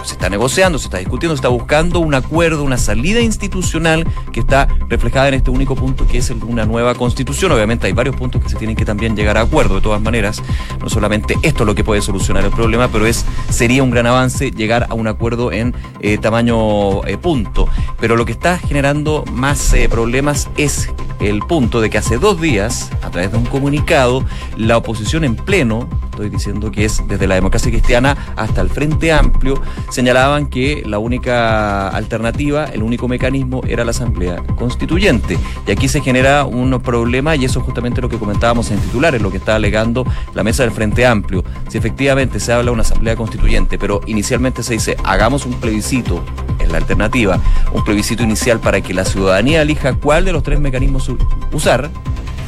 se 0.05 0.14
está 0.14 0.29
negociando, 0.29 0.79
se 0.79 0.87
está 0.87 0.99
discutiendo, 0.99 1.37
se 1.37 1.41
está 1.41 1.49
buscando 1.49 2.00
un 2.00 2.14
acuerdo, 2.14 2.64
una 2.64 2.76
salida 2.76 3.21
institucional 3.21 4.07
que 4.33 4.41
está 4.41 4.69
reflejada 4.88 5.29
en 5.29 5.35
este 5.35 5.50
único 5.50 5.75
punto 5.75 6.07
que 6.07 6.19
es 6.19 6.31
una 6.31 6.64
nueva 6.64 6.95
constitución. 6.95 7.52
Obviamente 7.52 7.87
hay 7.87 7.93
varios 7.93 8.17
puntos 8.17 8.43
que 8.43 8.49
se 8.49 8.57
tienen 8.57 8.76
que 8.76 8.85
también 8.85 9.17
llegar 9.17 9.38
a 9.38 9.43
acuerdo 9.43 9.76
de 9.76 9.81
todas 9.81 10.00
maneras. 10.00 10.43
No 10.81 10.88
solamente 10.88 11.37
esto 11.43 11.62
es 11.62 11.67
lo 11.67 11.75
que 11.75 11.85
puede 11.85 12.02
solucionar 12.02 12.45
el 12.45 12.50
problema, 12.50 12.88
pero 12.88 13.07
es 13.07 13.25
sería 13.50 13.83
un 13.83 13.91
gran 13.91 14.07
avance 14.07 14.50
llegar 14.50 14.87
a 14.88 14.95
un 14.95 15.07
acuerdo 15.07 15.52
en 15.52 15.75
eh, 16.00 16.19
tamaño 16.19 17.05
eh, 17.05 17.17
punto. 17.19 17.69
Pero 18.00 18.17
lo 18.17 18.25
que 18.25 18.33
está 18.33 18.59
generando 18.59 19.25
más 19.33 19.75
problemas 19.88 20.49
es 20.57 20.88
el 21.23 21.41
punto 21.41 21.81
de 21.81 21.91
que 21.91 21.99
hace 21.99 22.19
dos 22.19 22.41
días, 22.41 22.91
a 23.02 23.11
través 23.11 23.33
de 23.33 23.38
un 23.38 23.45
comunicado, 23.45 24.25
la 24.57 24.76
oposición 24.76 25.25
en 25.25 25.37
pleno, 25.37 25.88
estoy 26.23 26.37
diciendo 26.37 26.71
que 26.71 26.85
es 26.85 27.02
desde 27.09 27.26
la 27.26 27.35
democracia 27.35 27.71
cristiana 27.71 28.17
hasta 28.37 28.61
el 28.61 28.71
Frente 28.71 29.12
Amplio, 29.12 29.61
señalaban 29.91 30.47
que 30.47 30.83
la 30.87 30.99
única 30.99 31.88
alternativa, 31.88 32.67
el 32.67 32.83
único 32.83 33.09
mecanismo 33.09 33.62
era 33.67 33.85
la 33.85 33.91
Asamblea 33.91 34.37
Constituyente. 34.57 35.37
Y 35.67 35.73
aquí 35.73 35.88
se 35.88 36.00
genera 36.00 36.45
un 36.45 36.81
problema 36.81 37.35
y 37.35 37.45
eso 37.45 37.59
es 37.59 37.64
justamente 37.64 38.00
lo 38.00 38.09
que 38.09 38.19
comentábamos 38.19 38.71
en 38.71 38.79
titulares, 38.79 39.21
lo 39.21 39.31
que 39.31 39.38
está 39.38 39.57
alegando 39.57 40.07
la 40.35 40.45
mesa 40.45 40.62
del 40.62 40.73
Frente 40.73 41.05
Amplio. 41.05 41.43
Si 41.69 41.79
efectivamente 41.79 42.38
se 42.38 42.52
habla 42.52 42.67
de 42.67 42.71
una 42.71 42.83
Asamblea 42.83 43.17
Constituyente, 43.17 43.79
pero 43.79 44.00
inicialmente 44.07 44.62
se 44.62 44.75
dice 44.75 44.97
hagamos 45.05 45.45
un 45.45 45.55
plebiscito, 45.55 46.23
en 46.61 46.71
la 46.71 46.79
alternativa, 46.79 47.41
un 47.73 47.83
plebiscito 47.85 48.23
inicial 48.23 48.61
para 48.61 48.81
que 48.81 48.95
la 48.95 49.05
ciudadanía 49.05 49.62
elija 49.62 49.95
cuál 49.95 50.25
de 50.25 50.33
los 50.33 50.45
tres 50.45 50.61
mecanismos 50.61 51.11
usar, 51.52 51.91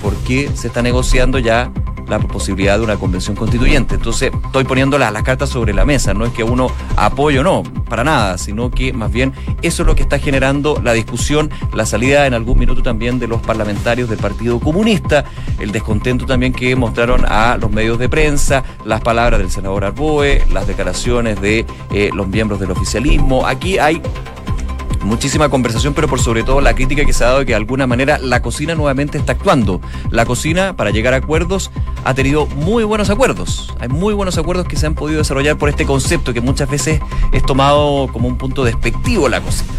porque 0.00 0.50
se 0.54 0.69
está 0.69 0.83
negociando 0.83 1.40
ya 1.40 1.73
la 2.08 2.18
posibilidad 2.18 2.78
de 2.78 2.84
una 2.84 2.96
convención 2.96 3.37
constituyente. 3.37 3.94
Entonces, 3.94 4.32
estoy 4.44 4.64
poniendo 4.64 4.99
las, 4.99 5.12
cartas 5.23 5.49
sobre 5.49 5.73
la 5.73 5.84
mesa, 5.84 6.12
no 6.12 6.26
es 6.26 6.32
que 6.32 6.44
uno 6.44 6.68
apoye 6.96 7.38
o 7.38 7.42
no, 7.42 7.62
para 7.88 8.04
nada, 8.04 8.37
sino 8.37 8.70
que 8.70 8.92
más 8.92 9.11
bien 9.11 9.32
eso 9.62 9.82
es 9.82 9.87
lo 9.87 9.94
que 9.94 10.02
está 10.02 10.18
generando 10.18 10.80
la 10.82 10.92
discusión, 10.92 11.50
la 11.73 11.87
salida 11.87 12.26
en 12.26 12.34
algún 12.34 12.58
minuto 12.58 12.82
también 12.82 13.18
de 13.18 13.26
los 13.26 13.40
parlamentarios 13.40 14.11
del 14.11 14.18
Partido 14.18 14.61
Comunista, 14.61 15.25
el 15.58 15.73
descontento 15.73 16.26
también 16.26 16.52
que 16.52 16.76
mostraron 16.76 17.25
a 17.26 17.56
los 17.56 17.70
medios 17.70 17.99
de 17.99 18.08
prensa, 18.08 18.64
las 18.84 19.00
palabras 19.00 19.40
del 19.40 19.50
senador 19.50 19.84
Arboe, 19.84 20.42
las 20.52 20.66
declaraciones 20.66 21.40
de 21.40 21.64
eh, 21.92 22.11
los 22.12 22.28
miembros 22.28 22.61
del 22.61 22.70
oficialismo. 22.70 23.46
Aquí 23.46 23.78
hay 23.78 24.02
muchísima 25.04 25.49
conversación, 25.49 25.94
pero 25.94 26.08
por 26.08 26.20
sobre 26.20 26.42
todo 26.42 26.61
la 26.61 26.75
crítica 26.75 27.04
que 27.04 27.12
se 27.12 27.25
ha 27.25 27.28
dado 27.28 27.38
de 27.40 27.46
que 27.46 27.52
de 27.52 27.56
alguna 27.56 27.87
manera 27.87 28.18
la 28.18 28.42
cocina 28.42 28.75
nuevamente 28.75 29.18
está 29.18 29.32
actuando. 29.32 29.80
La 30.11 30.25
cocina, 30.25 30.76
para 30.76 30.90
llegar 30.90 31.14
a 31.14 31.18
acuerdos, 31.18 31.70
ha 32.04 32.14
tenido 32.14 32.46
muy 32.46 32.84
buenos 32.84 33.11
acuerdos. 33.11 33.73
Hay 33.80 33.88
muy 33.88 34.14
buenos 34.14 34.38
acuerdos 34.38 34.66
que 34.66 34.76
se 34.76 34.87
han 34.87 34.94
podido 34.94 35.18
desarrollar 35.18 35.56
por 35.56 35.68
este 35.68 35.87
concepto 35.87 36.32
que 36.32 36.40
muchas 36.40 36.68
veces 36.68 37.00
es 37.32 37.42
tomado 37.44 38.08
como 38.12 38.28
un 38.28 38.38
punto 38.38 38.64
despectivo 38.64 39.28
la 39.28 39.40
cocina. 39.40 39.73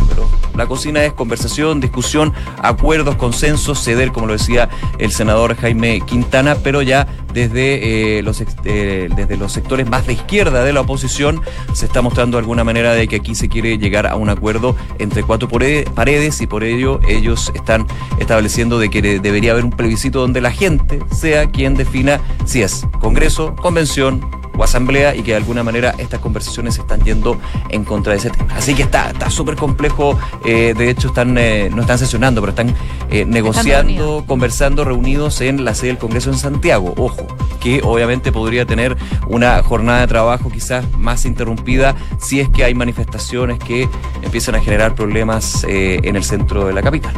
La 0.56 0.68
cocina 0.68 1.04
es 1.04 1.14
conversación, 1.14 1.80
discusión, 1.80 2.34
acuerdos, 2.62 3.16
consensos, 3.16 3.84
ceder, 3.84 4.12
como 4.12 4.28
lo 4.28 4.34
decía 4.34 4.70
el 4.98 5.12
senador 5.12 5.56
Jaime 5.56 6.02
Quintana, 6.02 6.56
pero 6.64 6.82
ya 6.82 7.08
desde, 7.34 8.18
eh, 8.18 8.24
los, 8.24 8.42
eh, 8.64 9.10
desde 9.16 9.38
los 9.38 9.52
sectores 9.52 9.90
más 9.90 10.08
de 10.08 10.14
izquierda 10.14 10.64
de 10.64 10.72
la 10.72 10.82
oposición 10.82 11.42
se 11.74 11.86
está 11.86 12.02
mostrando 12.02 12.38
alguna 12.38 12.64
manera 12.64 12.94
de 12.94 13.08
que 13.10 13.18
aquí 13.18 13.36
se 13.36 13.50
quiere 13.50 13.78
llegar 13.78 14.08
a 14.08 14.16
un 14.16 14.30
acuerdo 14.30 14.76
entre 15.00 15.22
cuatro 15.24 15.50
paredes 15.50 16.40
y 16.40 16.48
por 16.48 16.64
ello 16.64 17.00
ellos 17.08 17.52
están 17.54 17.88
estableciendo 18.20 18.80
de 18.80 18.90
que 18.90 19.02
debería 19.02 19.52
haber 19.52 19.66
un 19.66 19.72
plebiscito 19.72 20.22
donde 20.22 20.40
la 20.40 20.52
gente 20.52 21.00
sea 21.12 21.48
quien 21.48 21.76
defina 21.76 22.22
si 22.46 22.62
es 22.62 22.86
Congreso, 23.02 23.56
Convención, 23.56 24.22
o 24.58 24.64
asamblea 24.64 25.16
y 25.16 25.22
que 25.22 25.32
de 25.32 25.38
alguna 25.38 25.64
manera 25.64 25.94
estas 25.98 26.20
conversaciones 26.20 26.78
están 26.78 27.04
yendo 27.04 27.40
en 27.70 27.84
contra 27.84 28.14
de 28.14 28.20
ese 28.20 28.30
tema. 28.30 28.56
Así 28.56 28.74
que 28.74 28.84
está 28.84 29.12
súper 29.30 29.56
complejo, 29.56 30.18
eh, 30.46 30.74
de 30.76 30.90
hecho 30.90 31.10
están 31.10 31.38
eh, 31.38 31.70
no 31.74 31.82
están 31.82 32.00
sesionando, 32.00 32.42
pero 32.42 32.52
están 32.52 32.74
eh, 33.10 33.26
negociando, 33.26 34.24
conversando, 34.28 34.84
reunidos 34.84 35.42
en 35.42 35.66
la 35.66 35.76
sede 35.76 35.88
del 35.88 35.98
Congreso 35.98 36.30
en 36.30 36.38
Santiago. 36.38 36.94
Ojo, 36.98 37.28
que 37.60 37.82
obviamente 37.84 38.32
podría 38.32 38.66
tener 38.66 38.96
una 39.28 39.62
jornada 39.64 40.02
de 40.02 40.08
trabajo 40.08 40.50
quizás 40.50 40.86
más 40.98 41.26
interrumpida 41.26 41.96
si 42.20 42.40
es 42.40 42.50
que 42.50 42.64
hay 42.64 42.74
manifestaciones 42.74 43.60
que 43.60 43.90
empiezan 44.22 44.56
a 44.56 44.62
generar 44.62 44.96
problemas 44.96 45.66
en 45.68 46.16
el 46.16 46.24
centro 46.24 46.68
de 46.68 46.74
la 46.74 46.82
capital. 46.82 47.14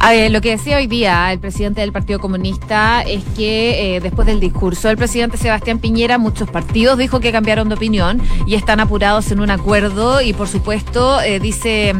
A 0.00 0.12
ver, 0.12 0.30
lo 0.30 0.40
que 0.40 0.50
decía 0.50 0.76
hoy 0.76 0.86
día 0.86 1.30
el 1.32 1.40
presidente 1.40 1.82
del 1.82 1.92
Partido 1.92 2.18
Comunista 2.20 3.02
es 3.02 3.22
que 3.36 4.00
después 4.02 4.26
del 4.26 4.40
discurso 4.40 4.88
del 4.88 4.96
presidente 4.96 5.36
Sebastián 5.36 5.78
Piñera, 5.78 6.18
muchos 6.18 6.48
partidos 6.48 6.59
partidos 6.60 6.98
dijo 6.98 7.20
que 7.20 7.32
cambiaron 7.32 7.70
de 7.70 7.74
opinión 7.74 8.20
y 8.46 8.54
están 8.54 8.80
apurados 8.80 9.30
en 9.30 9.40
un 9.40 9.50
acuerdo 9.50 10.20
y 10.20 10.34
por 10.34 10.46
supuesto 10.46 11.18
eh, 11.22 11.40
dice, 11.40 11.94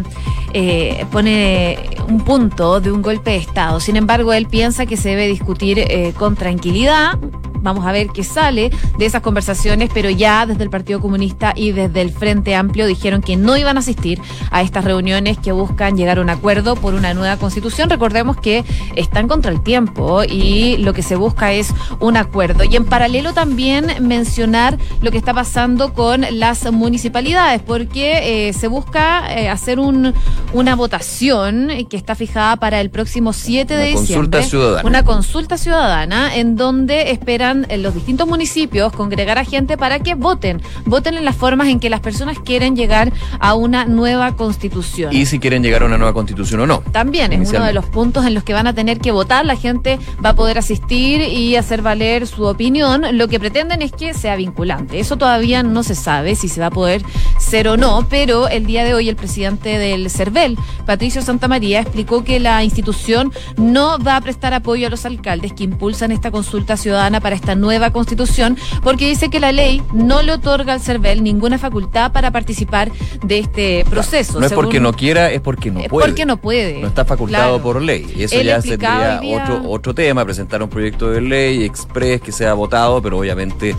eh, 0.53 1.07
pone 1.11 1.79
un 2.07 2.21
punto 2.21 2.79
de 2.79 2.93
un 2.93 3.01
golpe 3.01 3.31
de 3.31 3.37
Estado. 3.39 3.81
Sin 3.81 3.97
embargo, 3.97 4.35
él 4.35 4.47
piensa 4.47 4.85
que 4.85 4.99
se 4.99 5.11
debe 5.11 5.29
discutir 5.29 5.79
eh, 5.79 6.13
con 6.19 6.37
tranquilidad, 6.37 7.19
Vamos 7.63 7.87
a 7.87 7.93
ver 7.93 8.09
qué 8.09 8.25
sale 8.25 8.71
de 8.99 9.07
esas 9.07 9.23
conversaciones, 9.23 9.91
pero 9.93 10.11
ya 10.11 10.47
desde 10.47 10.63
el 10.63 10.71
Partido 10.71 11.01
Comunista 11.01 11.53
y 11.55 11.73
desde 11.73 12.01
el 12.01 12.11
Frente 12.11 12.55
Amplio 12.55 12.87
dijeron 12.87 13.23
que 13.23 13.37
no 13.37 13.57
iban 13.57 13.77
a 13.77 13.81
asistir 13.81 14.21
a 14.51 14.63
estas 14.63 14.85
reuniones 14.85 15.39
que 15.39 15.53
buscan 15.53 15.97
llegar 15.97 16.19
a 16.19 16.21
un 16.21 16.31
acuerdo 16.31 16.77
por 16.77 16.95
una 16.95 17.15
nueva 17.15 17.37
constitución. 17.37 17.91
Recordemos 17.91 18.37
que 18.37 18.65
están 18.97 19.29
contra 19.29 19.51
el 19.51 19.63
tiempo 19.63 20.23
y 20.25 20.77
lo 20.79 20.93
que 20.93 21.03
se 21.03 21.17
busca 21.17 21.53
es 21.53 21.73
un 21.99 22.17
acuerdo. 22.17 22.65
Y 22.65 22.77
en 22.77 22.85
paralelo 22.85 23.33
también 23.33 23.87
mencionar 24.01 24.79
lo 25.03 25.11
que 25.11 25.19
está 25.19 25.35
pasando 25.35 25.93
con 25.93 26.25
las 26.33 26.71
municipalidades, 26.71 27.63
porque 27.63 28.49
eh, 28.49 28.53
se 28.53 28.69
busca 28.69 29.33
eh, 29.35 29.49
hacer 29.49 29.79
un, 29.79 30.15
una 30.53 30.75
votación 30.77 31.69
que 31.89 31.97
está 31.97 32.15
fijada 32.15 32.57
para 32.57 32.81
el 32.81 32.91
próximo 32.91 33.33
7 33.33 33.75
de 33.75 33.87
diciembre. 33.87 34.15
Consulta 34.15 34.43
ciudadana. 34.43 34.89
Una 34.89 35.05
consulta 35.05 35.59
ciudadana 35.59 36.35
en 36.37 36.57
donde 36.57 37.11
esperan 37.11 37.50
en 37.51 37.83
los 37.83 37.95
distintos 37.95 38.27
municipios 38.29 38.93
congregar 38.93 39.39
a 39.39 39.45
gente 39.45 39.77
para 39.77 39.99
que 39.99 40.15
voten, 40.15 40.63
voten 40.85 41.17
en 41.17 41.25
las 41.25 41.37
formas 41.37 41.69
en 41.69 41.81
que 41.81 41.91
las 41.91 42.01
personas 42.01 42.39
quieren 42.39 42.77
llegar 42.77 43.13
a 43.39 43.55
una 43.55 43.85
nueva 43.85 44.37
constitución. 44.37 45.15
Y 45.15 45.27
si 45.27 45.39
quieren 45.39 45.63
llegar 45.63 45.83
a 45.83 45.87
una 45.87 45.99
nueva 45.99 46.13
constitución 46.13 46.61
o 46.61 46.67
no. 46.67 46.81
También 46.93 47.33
es 47.33 47.51
uno 47.51 47.65
de 47.65 47.73
los 47.73 47.87
puntos 47.87 48.27
en 48.27 48.35
los 48.35 48.45
que 48.45 48.53
van 48.53 48.67
a 48.67 48.75
tener 48.75 48.99
que 48.99 49.13
votar, 49.13 49.45
la 49.45 49.57
gente 49.57 49.99
va 50.25 50.31
a 50.31 50.35
poder 50.35 50.59
asistir 50.59 51.21
y 51.21 51.57
hacer 51.57 51.83
valer 51.83 52.27
su 52.27 52.45
opinión. 52.45 53.05
Lo 53.13 53.29
que 53.29 53.41
pretenden 53.41 53.83
es 53.83 53.93
que 53.93 54.15
sea 54.15 54.37
vinculante. 54.37 55.01
Eso 55.01 55.17
todavía 55.17 55.63
no 55.63 55.83
se 55.83 55.95
sabe 55.95 56.35
si 56.35 56.49
se 56.49 56.61
va 56.61 56.67
a 56.67 56.71
poder 56.71 57.03
ser 57.39 57.69
o 57.69 57.77
no, 57.77 58.07
pero 58.09 58.49
el 58.49 58.67
día 58.67 58.85
de 58.85 58.95
hoy 58.95 59.09
el 59.09 59.17
presidente 59.17 59.79
del 59.79 60.11
CERVEL, 60.11 60.57
Patricio 60.87 61.23
Santamaría, 61.23 61.81
explicó 61.81 62.25
que 62.25 62.41
la 62.41 62.63
institución 62.65 63.33
no 63.57 63.99
va 63.99 64.17
a 64.17 64.21
prestar 64.21 64.55
apoyo 64.55 64.87
a 64.87 64.91
los 64.91 65.05
alcaldes 65.05 65.53
que 65.53 65.65
impulsan 65.65 66.13
esta 66.13 66.31
consulta 66.31 66.77
ciudadana 66.77 67.21
para 67.21 67.37
esta 67.41 67.55
nueva 67.55 67.91
constitución, 67.91 68.57
porque 68.83 69.09
dice 69.09 69.31
que 69.31 69.41
la 69.41 69.53
ley 69.53 69.83
no 69.93 70.23
le 70.23 70.33
otorga 70.33 70.75
al 70.75 70.81
CERVEL 70.81 71.23
ninguna 71.23 71.59
facultad 71.59 72.13
para 72.13 72.31
participar 72.31 72.93
de 73.25 73.39
este 73.39 73.85
proceso. 73.89 74.39
No 74.39 74.47
es 74.47 74.53
porque 74.53 74.81
no 74.81 74.93
quiera, 74.93 75.31
es 75.31 75.41
porque 75.41 75.71
no 75.71 75.81
puede. 75.85 76.07
Porque 76.07 76.27
no 76.27 76.37
puede. 76.37 76.81
No 76.81 76.89
está 76.89 77.05
facultado 77.05 77.61
por 77.61 77.81
ley. 77.81 78.07
Y 78.17 78.25
eso 78.25 78.41
ya 78.41 78.61
sería 78.61 79.21
otro, 79.25 79.63
otro 79.71 79.95
tema, 79.95 80.25
presentar 80.25 80.63
un 80.63 80.69
proyecto 80.69 81.11
de 81.11 81.21
ley 81.21 81.65
express 81.65 82.21
que 82.21 82.33
sea 82.33 82.55
votado, 82.55 83.01
pero 83.03 83.19
obviamente 83.19 83.75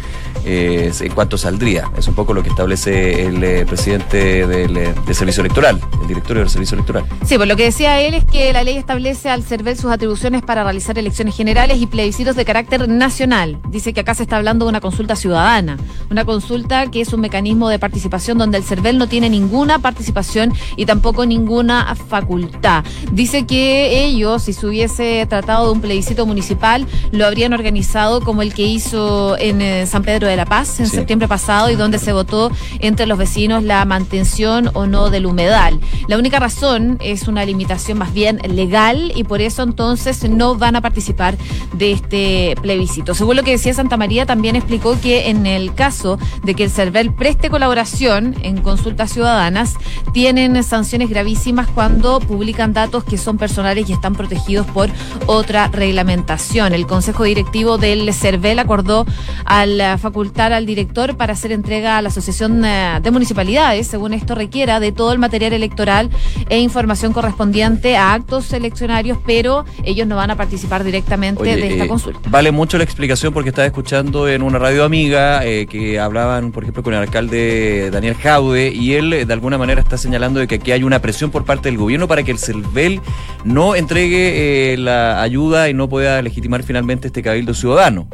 eh, 0.46 0.92
en 1.00 1.14
cuánto 1.14 1.38
saldría. 1.38 1.92
Es 1.98 2.08
un 2.08 2.16
poco 2.16 2.34
lo 2.34 2.44
que 2.44 2.50
establece 2.50 3.26
el 3.26 3.44
eh, 3.44 3.66
presidente 3.66 4.48
del, 4.48 4.76
eh, 4.76 4.94
del, 5.06 5.16
Servicio 5.16 5.42
Electoral, 5.42 5.80
el 6.02 6.08
directorio 6.08 6.42
del 6.42 6.50
Servicio 6.50 6.76
Electoral. 6.76 7.06
Sí, 7.26 7.38
pues 7.38 7.48
lo 7.48 7.56
que 7.56 7.66
decía 7.66 8.02
él 8.02 8.16
es 8.16 8.26
que 8.26 8.52
la 8.54 8.64
ley 8.64 8.78
establece 8.78 9.30
al 9.30 9.44
CERVEL 9.44 9.78
sus 9.78 9.92
atribuciones 9.92 10.42
para 10.42 10.64
realizar 10.64 10.98
elecciones 10.98 11.36
generales 11.36 11.80
y 11.80 11.86
plebiscitos 11.86 12.36
de 12.36 12.46
carácter 12.46 12.88
nacional 12.90 13.51
Dice 13.70 13.94
que 13.94 14.02
acá 14.02 14.16
se 14.16 14.24
está 14.24 14.38
hablando 14.38 14.66
de 14.66 14.70
una 14.70 14.82
consulta 14.82 15.16
ciudadana, 15.16 15.78
una 16.10 16.26
consulta 16.26 16.90
que 16.90 17.02
es 17.02 17.14
un 17.14 17.22
mecanismo 17.22 17.70
de 17.70 17.80
participación 17.80 18.38
donde 18.38 18.58
el 18.58 18.64
CERVEL 18.64 18.98
no 18.98 19.08
tiene 19.08 19.30
ninguna 19.30 19.80
participación 19.80 20.54
y 20.76 20.86
tampoco 20.86 21.26
ninguna 21.26 21.96
facultad. 21.96 22.84
Dice 23.12 23.46
que 23.46 24.04
ellos, 24.06 24.44
si 24.44 24.54
se 24.54 24.66
hubiese 24.66 25.26
tratado 25.28 25.68
de 25.68 25.72
un 25.74 25.82
plebiscito 25.82 26.26
municipal, 26.26 26.88
lo 27.12 27.26
habrían 27.26 27.54
organizado 27.54 28.22
como 28.22 28.42
el 28.42 28.54
que 28.54 28.64
hizo 28.64 29.38
en 29.38 29.62
eh, 29.62 29.86
San 29.88 30.04
Pedro 30.04 30.28
de 30.28 30.36
la 30.36 30.46
Paz 30.46 30.80
en 30.80 30.88
septiembre 30.88 31.28
pasado 31.28 31.70
y 31.70 31.76
donde 31.76 32.00
se 32.00 32.14
votó 32.14 32.52
entre 32.80 33.06
los 33.06 33.18
vecinos 33.18 33.64
la 33.64 33.84
mantención 33.86 34.70
o 34.74 34.88
no 34.88 35.10
del 35.10 35.26
humedal. 35.26 35.80
La 36.08 36.18
única 36.18 36.40
razón 36.40 36.98
es 37.02 37.28
una 37.28 37.46
limitación 37.46 37.98
más 37.98 38.14
bien 38.14 38.40
legal 38.48 39.12
y 39.16 39.24
por 39.24 39.42
eso 39.42 39.64
entonces 39.64 40.30
no 40.30 40.56
van 40.56 40.76
a 40.76 40.82
participar 40.82 41.38
de 41.74 41.92
este 41.92 42.56
plebiscito. 42.62 43.14
Según 43.14 43.36
lo 43.42 43.46
que 43.46 43.52
decía 43.54 43.74
Santa 43.74 43.98
María, 43.98 44.28
también 44.28 44.56
explicó 44.56 45.02
que 45.02 45.32
en 45.32 45.48
el 45.48 45.74
caso 45.74 46.20
de 46.44 46.54
que 46.54 46.64
el 46.64 46.70
CERVEL 46.70 47.12
preste 47.12 47.50
colaboración 47.50 48.36
en 48.44 48.62
consultas 48.62 49.12
ciudadanas, 49.12 49.78
tienen 50.14 50.64
sanciones 50.64 51.10
gravísimas 51.10 51.68
cuando 51.68 52.20
publican 52.20 52.72
datos 52.72 53.04
que 53.04 53.18
son 53.18 53.40
personales 53.40 53.90
y 53.90 53.94
están 53.94 54.14
protegidos 54.14 54.68
por 54.68 54.92
otra 55.26 55.70
reglamentación. 55.70 56.74
El 56.74 56.86
Consejo 56.86 57.24
Directivo 57.24 57.80
del 57.80 58.14
CERVEL 58.14 58.60
acordó 58.60 59.08
al 59.44 59.82
facultar 59.98 60.54
al 60.54 60.68
director 60.68 61.18
para 61.18 61.34
hacer 61.34 61.52
entrega 61.52 61.98
a 61.98 62.04
la 62.04 62.10
Asociación 62.10 62.64
eh, 62.64 63.00
de 63.02 63.10
Municipalidades, 63.10 63.88
según 63.88 64.14
esto 64.14 64.36
requiera, 64.36 64.80
de 64.80 64.92
todo 64.92 65.14
el 65.14 65.18
material 65.18 65.54
electoral 65.54 66.12
e 66.48 66.60
información 66.60 67.12
correspondiente 67.12 67.98
a 67.98 68.14
actos 68.14 68.54
eleccionarios, 68.54 69.18
pero 69.26 69.66
ellos 69.84 70.06
no 70.06 70.16
van 70.16 70.30
a 70.30 70.36
participar 70.36 70.84
directamente 70.84 71.44
de 71.44 71.68
esta 71.72 71.86
eh, 71.86 71.88
consulta. 71.88 72.30
Vale 72.30 72.52
mucho 72.52 72.78
la 72.78 72.84
explicación 72.84 73.31
porque 73.34 73.50
estaba 73.50 73.66
escuchando 73.66 74.28
en 74.28 74.42
una 74.42 74.60
radio 74.60 74.84
amiga 74.84 75.46
eh, 75.46 75.66
que 75.68 76.00
hablaban, 76.00 76.52
por 76.52 76.64
ejemplo, 76.64 76.84
con 76.84 76.94
el 76.94 77.00
alcalde 77.00 77.90
Daniel 77.92 78.16
Jaude 78.16 78.72
y 78.74 78.94
él 78.94 79.14
eh, 79.14 79.26
de 79.26 79.34
alguna 79.34 79.58
manera 79.58 79.82
está 79.82 79.98
señalando 79.98 80.40
de 80.40 80.48
que 80.48 80.56
aquí 80.56 80.72
hay 80.72 80.84
una 80.84 81.00
presión 81.02 81.32
por 81.32 81.46
parte 81.46 81.70
del 81.70 81.78
gobierno 81.78 82.08
para 82.08 82.24
que 82.24 82.32
el 82.32 82.40
CERVEL 82.40 83.02
no 83.44 83.76
entregue 83.76 84.74
eh, 84.74 84.78
la 84.78 85.22
ayuda 85.22 85.70
y 85.70 85.74
no 85.74 85.90
pueda 85.90 86.22
legitimar 86.22 86.64
finalmente 86.64 87.08
este 87.08 87.22
cabildo 87.22 87.54
ciudadano 87.54 88.08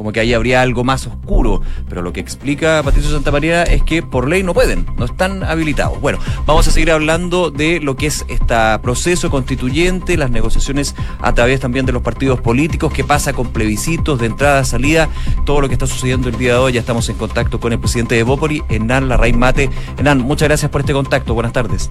como 0.00 0.12
que 0.12 0.20
ahí 0.20 0.32
habría 0.32 0.62
algo 0.62 0.82
más 0.82 1.06
oscuro. 1.06 1.60
Pero 1.86 2.00
lo 2.00 2.10
que 2.10 2.20
explica 2.20 2.82
Patricio 2.82 3.10
Santamaría 3.10 3.64
es 3.64 3.82
que 3.82 4.02
por 4.02 4.30
ley 4.30 4.42
no 4.42 4.54
pueden, 4.54 4.86
no 4.96 5.04
están 5.04 5.44
habilitados. 5.44 6.00
Bueno, 6.00 6.18
vamos 6.46 6.66
a 6.66 6.70
seguir 6.70 6.90
hablando 6.90 7.50
de 7.50 7.80
lo 7.80 7.96
que 7.96 8.06
es 8.06 8.24
este 8.28 8.54
proceso 8.82 9.28
constituyente, 9.28 10.16
las 10.16 10.30
negociaciones 10.30 10.94
a 11.20 11.34
través 11.34 11.60
también 11.60 11.84
de 11.84 11.92
los 11.92 12.00
partidos 12.00 12.40
políticos, 12.40 12.94
qué 12.94 13.04
pasa 13.04 13.34
con 13.34 13.48
plebiscitos 13.48 14.18
de 14.18 14.24
entrada, 14.28 14.64
salida, 14.64 15.10
todo 15.44 15.60
lo 15.60 15.68
que 15.68 15.74
está 15.74 15.86
sucediendo 15.86 16.30
el 16.30 16.38
día 16.38 16.54
de 16.54 16.58
hoy. 16.60 16.72
Ya 16.72 16.80
estamos 16.80 17.06
en 17.10 17.16
contacto 17.16 17.60
con 17.60 17.74
el 17.74 17.78
presidente 17.78 18.14
de 18.14 18.22
Bópoli, 18.22 18.62
Hernán 18.70 19.06
Larraín 19.06 19.38
Mate. 19.38 19.68
Hernán, 19.98 20.20
muchas 20.20 20.48
gracias 20.48 20.70
por 20.70 20.80
este 20.80 20.94
contacto. 20.94 21.34
Buenas 21.34 21.52
tardes. 21.52 21.90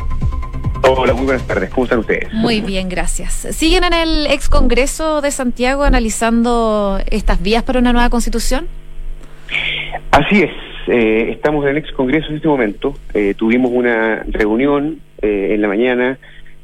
Hola, 0.91 1.13
muy 1.13 1.25
buenas 1.25 1.45
tardes. 1.45 1.69
¿Cómo 1.69 1.83
están 1.83 1.99
ustedes? 1.99 2.33
Muy 2.33 2.61
bien, 2.61 2.89
gracias. 2.89 3.33
¿Siguen 3.51 3.83
en 3.83 3.93
el 3.93 4.25
ex 4.25 4.49
Congreso 4.49 5.21
de 5.21 5.29
Santiago 5.29 5.83
analizando 5.83 6.97
estas 7.11 7.43
vías 7.43 7.61
para 7.61 7.77
una 7.77 7.93
nueva 7.93 8.09
constitución? 8.09 8.67
Así 10.09 10.41
es. 10.41 10.51
Eh, 10.87 11.29
estamos 11.29 11.63
en 11.65 11.71
el 11.71 11.77
ex 11.77 11.91
Congreso 11.91 12.29
en 12.29 12.37
este 12.37 12.47
momento. 12.47 12.95
Eh, 13.13 13.35
tuvimos 13.37 13.71
una 13.71 14.23
reunión 14.29 14.99
eh, 15.21 15.49
en 15.53 15.61
la 15.61 15.67
mañana. 15.67 16.17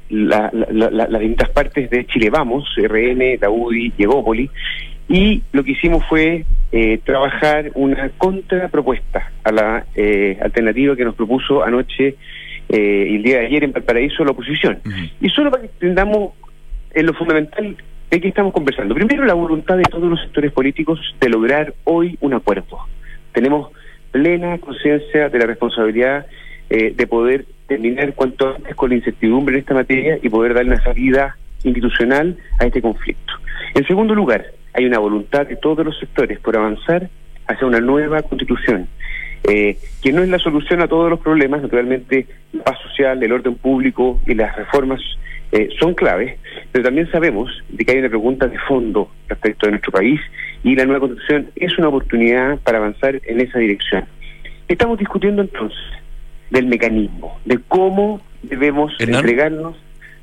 las 0.10 1.20
distintas 1.20 1.50
partes 1.50 1.92
de 1.92 2.08
Chile 2.08 2.32
Vamos, 2.32 2.66
RN, 2.78 3.38
la 3.40 3.52
UDI 3.52 3.94
y 3.96 4.04
Egópoli, 4.04 4.50
y 5.08 5.44
lo 5.52 5.64
que 5.64 5.74
hicimos 5.74 6.04
fue 6.10 6.46
trabajar 7.04 7.72
una 7.76 8.10
contrapropuesta 8.18 9.32
a 9.44 9.52
la 9.52 9.86
alternativa 10.42 10.96
que 10.96 11.06
nos 11.06 11.16
propuso 11.16 11.64
anoche 11.64 12.16
eh, 12.70 13.16
el 13.16 13.24
día 13.24 13.40
de 13.40 13.46
ayer 13.48 13.64
en 13.64 13.72
Valparaíso 13.72 14.24
la 14.24 14.32
oposición. 14.32 14.80
Y 15.22 15.30
solo 15.30 15.52
para 15.52 15.64
que 15.64 15.70
entendamos 15.70 16.34
en 16.94 17.06
lo 17.06 17.14
fundamental 17.14 17.76
de 18.10 18.22
qué 18.22 18.28
estamos 18.28 18.54
conversando. 18.54 18.96
Primero, 18.96 19.26
la 19.26 19.34
voluntad 19.34 19.78
de 19.78 19.84
todos 19.84 20.10
los 20.10 20.22
sectores 20.22 20.52
políticos 20.52 21.00
de 21.20 21.30
lograr 21.30 21.74
hoy 21.84 22.18
un 22.22 22.34
acuerdo. 22.34 22.80
Tenemos 23.34 23.72
plena 24.12 24.58
conciencia 24.60 25.30
de 25.30 25.40
la 25.40 25.46
responsabilidad 25.46 26.26
eh, 26.70 26.94
de 26.96 27.08
poder 27.08 27.46
terminar 27.68 28.14
cuanto 28.14 28.56
antes 28.56 28.76
con 28.76 28.90
la 28.90 28.96
incertidumbre 28.96 29.56
en 29.56 29.60
esta 29.60 29.74
materia 29.74 30.18
y 30.22 30.30
poder 30.30 30.54
dar 30.54 30.66
una 30.66 30.82
salida 30.82 31.38
institucional 31.64 32.38
a 32.60 32.66
este 32.66 32.82
conflicto. 32.82 33.34
En 33.74 33.86
segundo 33.86 34.16
lugar, 34.16 34.46
hay 34.74 34.86
una 34.86 35.00
voluntad 35.00 35.48
de 35.48 35.56
todos 35.56 35.86
los 35.86 35.98
sectores 36.00 36.40
por 36.40 36.56
avanzar 36.56 37.10
hacia 37.48 37.68
una 37.68 37.80
nueva 37.80 38.22
constitución, 38.22 38.88
eh, 39.48 39.78
que 40.02 40.12
no 40.12 40.24
es 40.24 40.30
la 40.30 40.40
solución 40.40 40.82
a 40.82 40.88
todos 40.88 41.10
los 41.10 41.20
problemas, 41.20 41.62
naturalmente 41.62 42.28
la 42.54 42.64
paz 42.64 42.80
social, 42.82 43.22
el 43.22 43.32
orden 43.32 43.56
público 43.56 44.20
y 44.26 44.34
las 44.34 44.56
reformas 44.56 45.02
eh, 45.52 45.70
son 45.80 45.94
claves, 45.94 46.38
pero 46.72 46.84
también 46.84 47.10
sabemos 47.12 47.52
de 47.70 47.86
que 47.86 47.92
hay 47.92 48.00
una 48.00 48.10
pregunta 48.10 48.48
de 48.48 48.58
fondo 48.60 49.10
respecto 49.28 49.68
de 49.68 49.74
nuestro 49.74 49.92
país 49.92 50.20
y 50.64 50.76
la 50.76 50.86
nueva 50.86 51.02
constitución 51.02 51.50
es 51.56 51.78
una 51.78 51.90
oportunidad 51.90 52.58
para 52.60 52.80
avanzar 52.80 53.22
en 53.24 53.40
esa 53.40 53.60
dirección. 53.60 54.06
Estamos 54.68 54.98
discutiendo 54.98 55.44
entonces 55.44 55.80
del 56.50 56.66
mecanismo, 56.66 57.40
de 57.46 57.60
cómo 57.68 58.22
debemos 58.42 58.94
entregarnos 59.00 59.78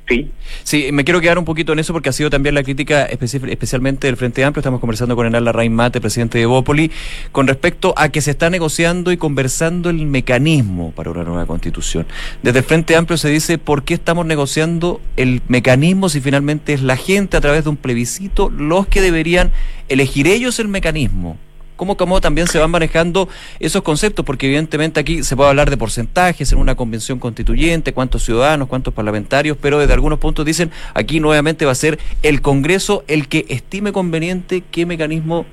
Sí. 0.07 0.31
Sí, 0.63 0.89
me 0.91 1.05
quiero 1.05 1.21
quedar 1.21 1.39
un 1.39 1.45
poquito 1.45 1.71
en 1.71 1.79
eso 1.79 1.93
porque 1.93 2.09
ha 2.09 2.11
sido 2.11 2.29
también 2.29 2.55
la 2.55 2.63
crítica 2.63 3.05
especialmente 3.05 4.07
del 4.07 4.17
Frente 4.17 4.43
Amplio. 4.43 4.59
Estamos 4.59 4.81
conversando 4.81 5.15
con 5.15 5.25
Enal 5.25 5.45
Larraín 5.45 5.73
Mate, 5.73 6.01
presidente 6.01 6.37
de 6.37 6.45
Bópoli, 6.45 6.91
con 7.31 7.47
respecto 7.47 7.93
a 7.95 8.09
que 8.09 8.21
se 8.21 8.31
está 8.31 8.49
negociando 8.49 9.11
y 9.11 9.17
conversando 9.17 9.89
el 9.89 10.05
mecanismo 10.05 10.91
para 10.91 11.11
una 11.11 11.23
nueva 11.23 11.45
constitución. 11.45 12.05
Desde 12.41 12.59
el 12.59 12.65
Frente 12.65 12.95
Amplio 12.95 13.17
se 13.17 13.29
dice 13.29 13.57
por 13.57 13.83
qué 13.83 13.93
estamos 13.93 14.25
negociando 14.25 14.99
el 15.15 15.41
mecanismo 15.47 16.09
si 16.09 16.19
finalmente 16.19 16.73
es 16.73 16.81
la 16.81 16.97
gente 16.97 17.37
a 17.37 17.41
través 17.41 17.63
de 17.63 17.69
un 17.69 17.77
plebiscito 17.77 18.49
los 18.49 18.87
que 18.87 19.01
deberían 19.01 19.51
elegir 19.87 20.27
ellos 20.27 20.59
el 20.59 20.67
mecanismo 20.67 21.37
cómo, 21.83 21.97
cómo 21.97 22.21
también 22.21 22.47
se 22.47 22.59
van 22.59 22.71
manejando 22.71 23.27
esos 23.59 23.81
conceptos, 23.81 24.23
porque 24.23 24.45
evidentemente 24.45 25.01
aquí 25.01 25.21
se 25.21 25.35
puede 25.35 25.49
hablar 25.49 25.69
de 25.69 25.75
porcentajes 25.75 26.53
en 26.53 26.59
una 26.59 26.75
convención 26.75 27.19
constituyente, 27.19 27.91
cuántos 27.91 28.23
ciudadanos, 28.23 28.69
cuántos 28.69 28.93
parlamentarios, 28.93 29.57
pero 29.61 29.79
desde 29.79 29.91
algunos 29.91 30.17
puntos 30.17 30.45
dicen 30.45 30.71
aquí 30.93 31.19
nuevamente 31.19 31.65
va 31.65 31.73
a 31.73 31.75
ser 31.75 31.99
el 32.21 32.41
Congreso 32.41 33.03
el 33.09 33.27
que 33.27 33.45
estime 33.49 33.91
conveniente 33.91 34.63
qué 34.71 34.85
mecanismo 34.85 35.45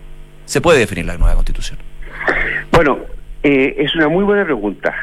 se 0.45 0.61
puede 0.61 0.79
definir 0.79 1.07
la 1.07 1.19
nueva 1.19 1.35
constitución. 1.35 1.81
Bueno, 2.71 2.99
eh, 3.43 3.75
es 3.79 3.93
una 3.97 4.09
muy 4.09 4.23
buena 4.23 4.45
pregunta. 4.45 4.95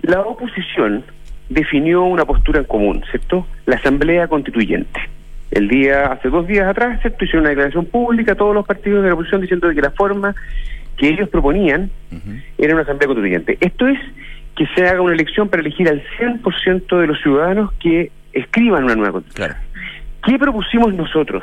La 0.00 0.20
oposición 0.22 1.04
definió 1.50 2.04
una 2.04 2.24
postura 2.24 2.60
en 2.60 2.64
común, 2.64 3.04
¿cierto? 3.10 3.46
La 3.66 3.76
Asamblea 3.76 4.28
Constituyente 4.28 5.00
el 5.54 5.68
día, 5.68 6.06
hace 6.06 6.28
dos 6.28 6.46
días 6.46 6.66
atrás, 6.66 7.00
¿cierto? 7.00 7.24
hicieron 7.24 7.42
una 7.42 7.50
declaración 7.50 7.86
pública 7.86 8.34
todos 8.34 8.54
los 8.54 8.66
partidos 8.66 9.02
de 9.02 9.08
la 9.08 9.14
oposición 9.14 9.40
diciendo 9.40 9.70
que 9.70 9.80
la 9.80 9.92
forma 9.92 10.34
que 10.96 11.08
ellos 11.08 11.28
proponían 11.28 11.90
era 12.58 12.74
una 12.74 12.82
asamblea 12.82 13.06
constituyente. 13.06 13.56
Esto 13.60 13.86
es 13.86 13.98
que 14.56 14.66
se 14.74 14.86
haga 14.86 15.00
una 15.00 15.14
elección 15.14 15.48
para 15.48 15.62
elegir 15.62 15.88
al 15.88 16.02
100% 16.18 17.00
de 17.00 17.06
los 17.06 17.20
ciudadanos 17.20 17.72
que 17.74 18.10
escriban 18.32 18.84
una 18.84 18.96
nueva 18.96 19.12
constitución. 19.12 19.56
¿Qué 20.24 20.38
propusimos 20.38 20.94
nosotros? 20.94 21.42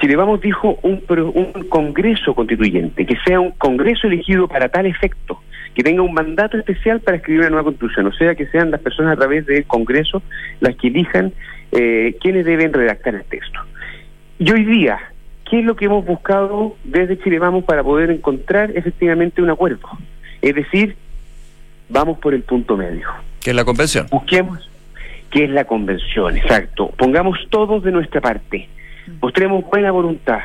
Chile 0.00 0.16
Vamos 0.16 0.40
dijo 0.40 0.78
un, 0.82 1.02
un 1.08 1.68
congreso 1.68 2.34
constituyente, 2.34 3.06
que 3.06 3.16
sea 3.26 3.40
un 3.40 3.52
congreso 3.52 4.06
elegido 4.06 4.48
para 4.48 4.68
tal 4.68 4.86
efecto, 4.86 5.40
que 5.74 5.82
tenga 5.82 6.02
un 6.02 6.14
mandato 6.14 6.56
especial 6.56 7.00
para 7.00 7.16
escribir 7.16 7.40
una 7.40 7.50
nueva 7.50 7.64
constitución, 7.64 8.06
o 8.06 8.12
sea, 8.12 8.34
que 8.34 8.46
sean 8.46 8.70
las 8.70 8.80
personas 8.80 9.14
a 9.14 9.16
través 9.16 9.44
del 9.46 9.64
congreso 9.64 10.22
las 10.60 10.76
que 10.76 10.88
elijan 10.88 11.32
eh, 11.72 12.16
quiénes 12.20 12.44
deben 12.46 12.72
redactar 12.72 13.14
el 13.14 13.24
texto. 13.24 13.60
Y 14.38 14.50
hoy 14.50 14.64
día, 14.64 14.98
¿qué 15.48 15.60
es 15.60 15.64
lo 15.64 15.76
que 15.76 15.86
hemos 15.86 16.04
buscado 16.04 16.76
desde 16.84 17.18
Chile 17.18 17.38
Vamos 17.38 17.64
para 17.64 17.82
poder 17.82 18.10
encontrar 18.10 18.70
efectivamente 18.74 19.42
un 19.42 19.50
acuerdo? 19.50 19.88
Es 20.40 20.54
decir, 20.54 20.96
vamos 21.88 22.18
por 22.18 22.34
el 22.34 22.42
punto 22.42 22.76
medio. 22.76 23.08
¿Qué 23.40 23.50
es 23.50 23.56
la 23.56 23.64
convención? 23.64 24.06
Busquemos 24.10 24.70
qué 25.34 25.44
es 25.44 25.50
la 25.50 25.64
convención, 25.64 26.36
exacto. 26.36 26.92
Pongamos 26.96 27.38
todos 27.50 27.82
de 27.82 27.90
nuestra 27.90 28.20
parte. 28.20 28.68
Mostremos 29.20 29.64
buena 29.68 29.90
voluntad. 29.90 30.38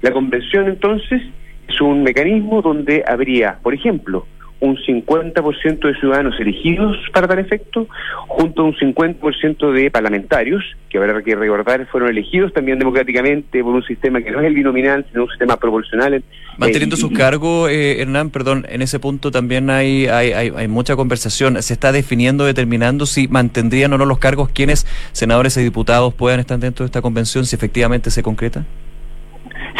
La 0.00 0.12
convención 0.12 0.68
entonces 0.68 1.22
es 1.68 1.80
un 1.80 2.04
mecanismo 2.04 2.62
donde 2.62 3.04
habría, 3.06 3.58
por 3.60 3.74
ejemplo, 3.74 4.26
un 4.60 4.76
50% 4.76 5.80
de 5.80 5.94
ciudadanos 6.00 6.34
elegidos 6.40 6.96
para 7.12 7.28
tal 7.28 7.38
efecto, 7.38 7.86
junto 8.26 8.62
a 8.62 8.64
un 8.66 8.74
50% 8.74 9.72
de 9.72 9.90
parlamentarios, 9.90 10.64
que 10.88 10.98
habrá 10.98 11.22
que 11.22 11.36
recordar 11.36 11.86
fueron 11.86 12.10
elegidos 12.10 12.52
también 12.52 12.78
democráticamente 12.78 13.62
por 13.62 13.74
un 13.74 13.84
sistema 13.84 14.20
que 14.20 14.30
no 14.30 14.40
es 14.40 14.46
el 14.46 14.54
binominal, 14.54 15.06
sino 15.10 15.24
un 15.24 15.28
sistema 15.30 15.56
proporcional. 15.56 16.22
Manteniendo 16.56 16.96
sus 16.96 17.12
cargos, 17.12 17.70
eh, 17.70 18.00
Hernán, 18.00 18.30
perdón, 18.30 18.66
en 18.68 18.82
ese 18.82 18.98
punto 18.98 19.30
también 19.30 19.70
hay, 19.70 20.06
hay, 20.06 20.32
hay, 20.32 20.68
mucha 20.68 20.96
conversación. 20.96 21.62
Se 21.62 21.72
está 21.72 21.92
definiendo, 21.92 22.44
determinando 22.44 23.06
si 23.06 23.28
mantendrían 23.28 23.92
o 23.92 23.98
no 23.98 24.06
los 24.06 24.18
cargos 24.18 24.48
quienes 24.48 24.86
senadores 25.12 25.56
y 25.56 25.62
diputados 25.62 26.14
puedan 26.14 26.40
estar 26.40 26.58
dentro 26.58 26.84
de 26.84 26.86
esta 26.86 27.02
convención, 27.02 27.46
si 27.46 27.54
efectivamente 27.54 28.10
se 28.10 28.22
concreta. 28.22 28.64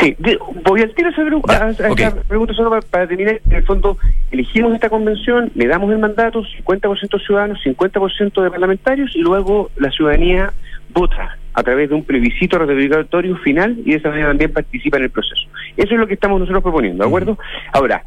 Sí, 0.00 0.16
voy 0.64 0.82
al 0.82 0.94
tiro 0.94 1.08
a 1.08 1.70
esa, 1.70 2.14
pregunta 2.28 2.54
solo 2.54 2.80
para, 2.90 3.06
terminar. 3.06 3.40
En 3.46 3.56
el 3.56 3.64
fondo, 3.64 3.96
elegimos 4.30 4.74
esta 4.74 4.88
convención, 4.88 5.50
le 5.54 5.66
damos 5.66 5.90
el 5.90 5.98
mandato, 5.98 6.42
50% 6.42 7.24
ciudadanos, 7.24 7.58
50% 7.64 8.42
de 8.42 8.50
parlamentarios, 8.50 9.14
y 9.14 9.20
luego 9.20 9.70
la 9.76 9.90
ciudadanía 9.90 10.52
vota 10.90 11.36
a 11.54 11.62
través 11.62 11.88
de 11.88 11.94
un 11.96 12.04
plebiscito 12.04 12.58
ratificatorio 12.58 13.36
final 13.38 13.76
y 13.84 13.90
de 13.90 13.96
esa 13.96 14.10
manera 14.10 14.28
también 14.28 14.52
participa 14.52 14.96
en 14.98 15.04
el 15.04 15.10
proceso. 15.10 15.48
Eso 15.76 15.94
es 15.94 16.00
lo 16.00 16.06
que 16.06 16.14
estamos 16.14 16.38
nosotros 16.38 16.62
proponiendo, 16.62 17.02
¿de 17.02 17.08
acuerdo? 17.08 17.38
Ahora, 17.72 18.04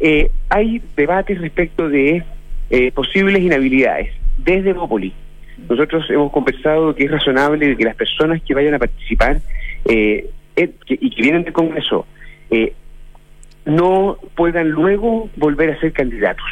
eh, 0.00 0.30
hay 0.48 0.82
debates 0.96 1.40
respecto 1.40 1.88
de 1.88 2.24
eh, 2.70 2.92
posibles 2.92 3.42
inhabilidades 3.42 4.10
desde 4.38 4.72
Bópoli. 4.72 5.12
Nosotros 5.68 6.08
hemos 6.10 6.32
conversado 6.32 6.94
que 6.94 7.04
es 7.04 7.10
razonable 7.10 7.76
que 7.76 7.84
las 7.84 7.94
personas 7.94 8.42
que 8.42 8.54
vayan 8.54 8.74
a 8.74 8.78
participar 8.78 9.40
eh, 9.84 10.28
eh, 10.56 10.70
y 10.88 11.10
que 11.10 11.22
vienen 11.22 11.44
del 11.44 11.52
Congreso 11.52 12.06
eh, 12.50 12.74
no 13.64 14.18
puedan 14.34 14.70
luego 14.70 15.28
volver 15.36 15.70
a 15.70 15.80
ser 15.80 15.92
candidatos. 15.92 16.46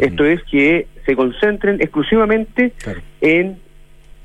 Esto 0.00 0.24
es 0.24 0.42
que 0.44 0.86
se 1.04 1.14
concentren 1.14 1.80
exclusivamente 1.80 2.72
en 3.20 3.58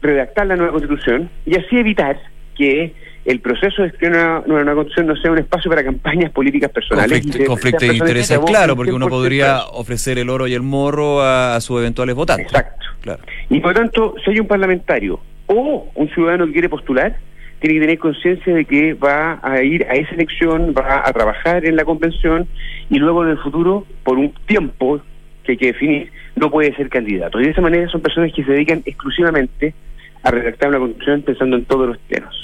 redactar 0.01 0.47
la 0.47 0.55
nueva 0.55 0.71
constitución 0.71 1.29
y 1.45 1.55
así 1.57 1.77
evitar 1.77 2.17
que 2.55 2.93
el 3.25 3.41
proceso 3.41 3.81
de 3.81 3.89
escribir 3.89 4.15
una, 4.15 4.41
nueva 4.47 4.75
constitución 4.75 5.07
no 5.07 5.15
sea 5.17 5.31
un 5.31 5.39
espacio 5.39 5.69
para 5.69 5.83
campañas 5.83 6.31
políticas 6.31 6.71
personales. 6.71 7.21
Conflicto, 7.45 7.85
de 7.85 7.93
intereses, 7.93 8.39
claro, 8.39 8.75
porque 8.75 8.93
uno 8.93 9.07
podría 9.07 9.65
ofrecer 9.73 10.17
el 10.17 10.29
oro 10.29 10.47
y 10.47 10.53
el 10.53 10.61
morro 10.61 11.21
a, 11.21 11.59
sus 11.61 11.79
eventuales 11.79 12.15
votantes. 12.15 12.47
Exacto. 12.47 12.85
Claro. 13.01 13.21
Y 13.49 13.59
por 13.59 13.73
lo 13.73 13.79
tanto, 13.81 14.15
si 14.23 14.31
hay 14.31 14.39
un 14.39 14.47
parlamentario 14.47 15.19
o 15.47 15.89
un 15.93 16.09
ciudadano 16.09 16.47
que 16.47 16.53
quiere 16.53 16.69
postular, 16.69 17.17
tiene 17.59 17.75
que 17.75 17.81
tener 17.81 17.99
conciencia 17.99 18.55
de 18.55 18.65
que 18.65 18.93
va 18.93 19.39
a 19.41 19.61
ir 19.61 19.85
a 19.89 19.93
esa 19.93 20.15
elección, 20.15 20.73
va 20.77 21.03
a 21.05 21.13
trabajar 21.13 21.65
en 21.65 21.75
la 21.75 21.85
convención 21.85 22.47
y 22.89 22.99
luego 22.99 23.23
en 23.23 23.31
el 23.31 23.37
futuro, 23.37 23.85
por 24.03 24.17
un 24.17 24.33
tiempo 24.45 25.01
que 25.43 25.53
hay 25.53 25.57
que 25.57 25.67
definir, 25.67 26.11
no 26.35 26.49
puede 26.49 26.73
ser 26.75 26.89
candidato. 26.89 27.39
Y 27.39 27.45
de 27.45 27.51
esa 27.51 27.61
manera 27.61 27.89
son 27.89 28.01
personas 28.01 28.31
que 28.33 28.43
se 28.43 28.51
dedican 28.51 28.81
exclusivamente 28.85 29.73
a 30.23 30.31
redactar 30.31 30.69
una 30.69 30.79
constitución 30.79 31.21
pensando 31.23 31.57
en 31.57 31.65
todos 31.65 31.87
los 31.87 31.99
temas. 32.07 32.35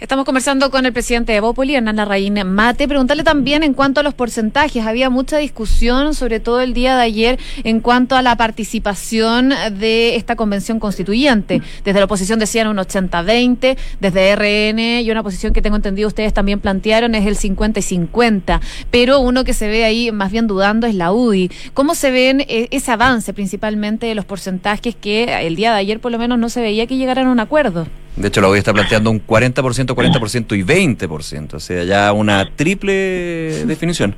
Estamos 0.00 0.24
conversando 0.24 0.70
con 0.70 0.86
el 0.86 0.94
presidente 0.94 1.32
de 1.32 1.40
Bópoli, 1.40 1.74
Hernán 1.74 1.96
Larraín 1.96 2.42
Mate. 2.46 2.88
Preguntarle 2.88 3.22
también 3.22 3.62
en 3.62 3.74
cuanto 3.74 4.00
a 4.00 4.02
los 4.02 4.14
porcentajes. 4.14 4.86
Había 4.86 5.10
mucha 5.10 5.36
discusión, 5.36 6.14
sobre 6.14 6.40
todo 6.40 6.62
el 6.62 6.72
día 6.72 6.96
de 6.96 7.02
ayer, 7.02 7.38
en 7.64 7.80
cuanto 7.80 8.16
a 8.16 8.22
la 8.22 8.34
participación 8.34 9.50
de 9.72 10.16
esta 10.16 10.36
convención 10.36 10.80
constituyente. 10.80 11.60
Desde 11.84 11.98
la 11.98 12.06
oposición 12.06 12.38
decían 12.38 12.68
un 12.68 12.78
80-20, 12.78 13.76
desde 14.00 14.36
RN 14.36 15.02
y 15.02 15.10
una 15.10 15.22
posición 15.22 15.52
que 15.52 15.60
tengo 15.60 15.76
entendido 15.76 16.08
ustedes 16.08 16.32
también 16.32 16.60
plantearon 16.60 17.14
es 17.14 17.26
el 17.26 17.36
50 17.36 17.80
y 17.80 17.82
50. 17.82 18.62
Pero 18.90 19.20
uno 19.20 19.44
que 19.44 19.52
se 19.52 19.68
ve 19.68 19.84
ahí 19.84 20.12
más 20.12 20.32
bien 20.32 20.46
dudando 20.46 20.86
es 20.86 20.94
la 20.94 21.12
UDI. 21.12 21.50
¿Cómo 21.74 21.94
se 21.94 22.10
ven 22.10 22.40
eh, 22.48 22.68
ese 22.70 22.90
avance 22.90 23.34
principalmente 23.34 24.06
de 24.06 24.14
los 24.14 24.24
porcentajes 24.24 24.96
que 24.96 25.46
el 25.46 25.56
día 25.56 25.74
de 25.74 25.78
ayer 25.78 26.00
por 26.00 26.10
lo 26.10 26.16
menos 26.16 26.38
no 26.38 26.48
se 26.48 26.62
veía 26.62 26.86
que 26.86 26.96
llegaran 27.20 27.28
a 27.28 27.32
un 27.32 27.40
acuerdo? 27.40 27.86
De 28.16 28.28
hecho, 28.28 28.40
la 28.40 28.48
UDI 28.48 28.58
está 28.58 28.72
planteando 28.72 29.10
un 29.10 29.24
40%, 29.24 29.54
40% 29.54 30.58
y 30.58 30.62
20%, 30.62 31.54
o 31.54 31.60
sea, 31.60 31.84
ya 31.84 32.12
una 32.12 32.44
triple 32.56 33.64
definición. 33.66 34.14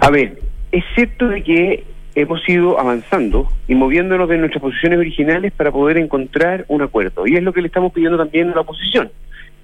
A 0.00 0.10
ver, 0.10 0.38
es 0.70 0.84
cierto 0.94 1.28
de 1.28 1.42
que 1.42 1.84
hemos 2.14 2.46
ido 2.48 2.78
avanzando 2.78 3.48
y 3.66 3.74
moviéndonos 3.74 4.28
de 4.28 4.38
nuestras 4.38 4.62
posiciones 4.62 4.98
originales 4.98 5.52
para 5.52 5.72
poder 5.72 5.96
encontrar 5.96 6.64
un 6.68 6.82
acuerdo. 6.82 7.26
Y 7.26 7.36
es 7.36 7.42
lo 7.42 7.52
que 7.52 7.62
le 7.62 7.68
estamos 7.68 7.92
pidiendo 7.92 8.18
también 8.18 8.50
a 8.50 8.54
la 8.54 8.60
oposición, 8.60 9.10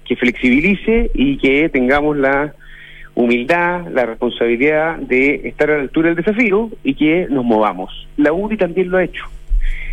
que 0.05 0.15
flexibilice 0.15 1.11
y 1.13 1.37
que 1.37 1.69
tengamos 1.69 2.17
la 2.17 2.53
humildad, 3.13 3.87
la 3.91 4.05
responsabilidad 4.05 4.97
de 4.97 5.47
estar 5.47 5.69
a 5.69 5.75
la 5.77 5.81
altura 5.83 6.09
del 6.09 6.17
desafío 6.17 6.69
y 6.83 6.95
que 6.95 7.27
nos 7.29 7.45
movamos. 7.45 8.07
La 8.17 8.33
UDI 8.33 8.57
también 8.57 8.89
lo 8.89 8.97
ha 8.97 9.03
hecho. 9.03 9.25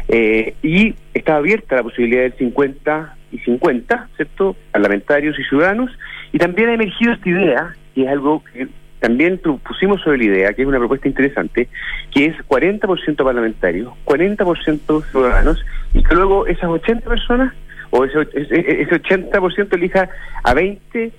Eh, 0.08 0.54
y 0.62 0.94
está 1.14 1.36
abierta 1.36 1.76
la 1.76 1.82
posibilidad 1.82 2.22
del 2.22 2.32
50 2.34 3.16
y 3.32 3.38
50, 3.38 4.08
¿cierto? 4.16 4.56
Parlamentarios 4.72 5.38
y 5.38 5.44
ciudadanos. 5.44 5.90
Y 6.32 6.38
también 6.38 6.70
ha 6.70 6.74
emergido 6.74 7.12
esta 7.12 7.28
idea, 7.28 7.76
que 7.94 8.02
es 8.02 8.08
algo 8.08 8.42
que 8.44 8.68
también 9.00 9.38
pusimos 9.38 10.00
sobre 10.02 10.18
la 10.18 10.24
idea, 10.24 10.52
que 10.54 10.62
es 10.62 10.68
una 10.68 10.78
propuesta 10.78 11.08
interesante, 11.08 11.68
que 12.12 12.26
es 12.26 12.36
40% 12.48 13.16
parlamentarios, 13.16 13.92
40% 14.04 15.04
ciudadanos, 15.10 15.64
y 15.94 16.02
que 16.02 16.14
luego 16.14 16.46
esas 16.46 16.68
80 16.68 17.08
personas, 17.08 17.54
o 17.90 18.04
ese, 18.04 18.26
ese 18.34 18.90
80% 18.90 19.74
elija 19.74 20.08
a 20.42 20.54
20 20.54 21.12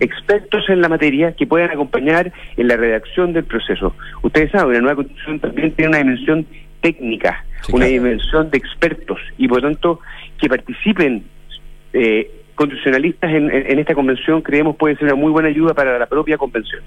expertos 0.00 0.68
en 0.68 0.80
la 0.80 0.88
materia, 0.88 1.32
que 1.32 1.46
puedan 1.46 1.70
acompañar 1.70 2.32
en 2.56 2.68
la 2.68 2.76
redacción 2.76 3.32
del 3.32 3.44
proceso. 3.44 3.94
Ustedes 4.22 4.50
saben, 4.50 4.74
la 4.74 4.80
nueva 4.80 4.96
constitución 4.96 5.40
también 5.40 5.72
tiene 5.72 5.88
una 5.90 5.98
dimensión 5.98 6.46
técnica, 6.80 7.44
una 7.72 7.86
dimensión 7.86 8.50
de 8.50 8.58
expertos, 8.58 9.18
y 9.38 9.48
por 9.48 9.62
lo 9.62 9.70
tanto, 9.70 10.00
que 10.38 10.48
participen 10.48 11.24
eh, 11.92 12.30
constitucionalistas 12.54 13.30
en, 13.32 13.78
esta 13.78 13.94
convención 13.94 14.40
creemos 14.42 14.76
puede 14.76 14.96
ser 14.96 15.04
una 15.04 15.14
muy 15.14 15.30
buena 15.30 15.48
ayuda 15.48 15.74
para 15.74 15.98
la 15.98 16.06
propia 16.06 16.36
convención. 16.38 16.82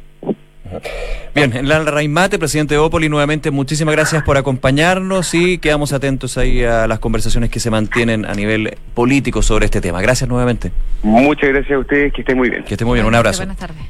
Bien, 1.34 1.56
Enlala 1.56 1.92
Raimate, 1.92 2.40
presidente 2.40 2.76
de 2.76 2.80
Opoli, 2.80 3.10
nuevamente 3.10 3.52
muchísimas 3.52 3.96
gracias 3.96 4.24
por 4.24 4.38
acompañarnos 4.38 5.34
y 5.34 5.58
quedamos 5.58 5.94
atentos 5.94 6.38
ahí 6.38 6.64
a 6.64 6.88
las 6.88 7.00
conversaciones 7.00 7.50
que 7.50 7.60
se 7.60 7.70
mantienen 7.70 8.26
a 8.26 8.34
nivel 8.34 8.78
político 8.94 9.42
sobre 9.42 9.66
este 9.66 9.82
tema. 9.82 10.02
Gracias 10.02 10.30
nuevamente. 10.30 10.72
Muchas 11.04 11.50
gracias 11.50 11.72
a 11.72 11.80
ustedes, 11.80 12.14
que 12.14 12.22
estén 12.22 12.38
muy 12.38 12.50
bien. 12.50 12.64
Que 12.64 12.74
estén 12.74 12.88
muy 12.88 12.96
bien, 12.96 13.06
un 13.06 13.16
abrazo. 13.16 13.40
Buenas 13.40 13.58
tardes. 13.58 13.82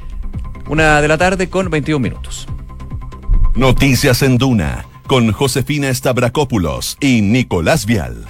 Una 0.68 1.00
de 1.00 1.08
la 1.08 1.18
tarde 1.18 1.48
con 1.48 1.68
21 1.70 1.98
minutos. 2.00 2.46
Noticias 3.54 4.22
en 4.22 4.38
Duna 4.38 4.84
con 5.10 5.32
Josefina 5.32 5.92
Stavrakopoulos 5.92 6.96
y 7.00 7.20
Nicolás 7.20 7.84
Vial. 7.84 8.26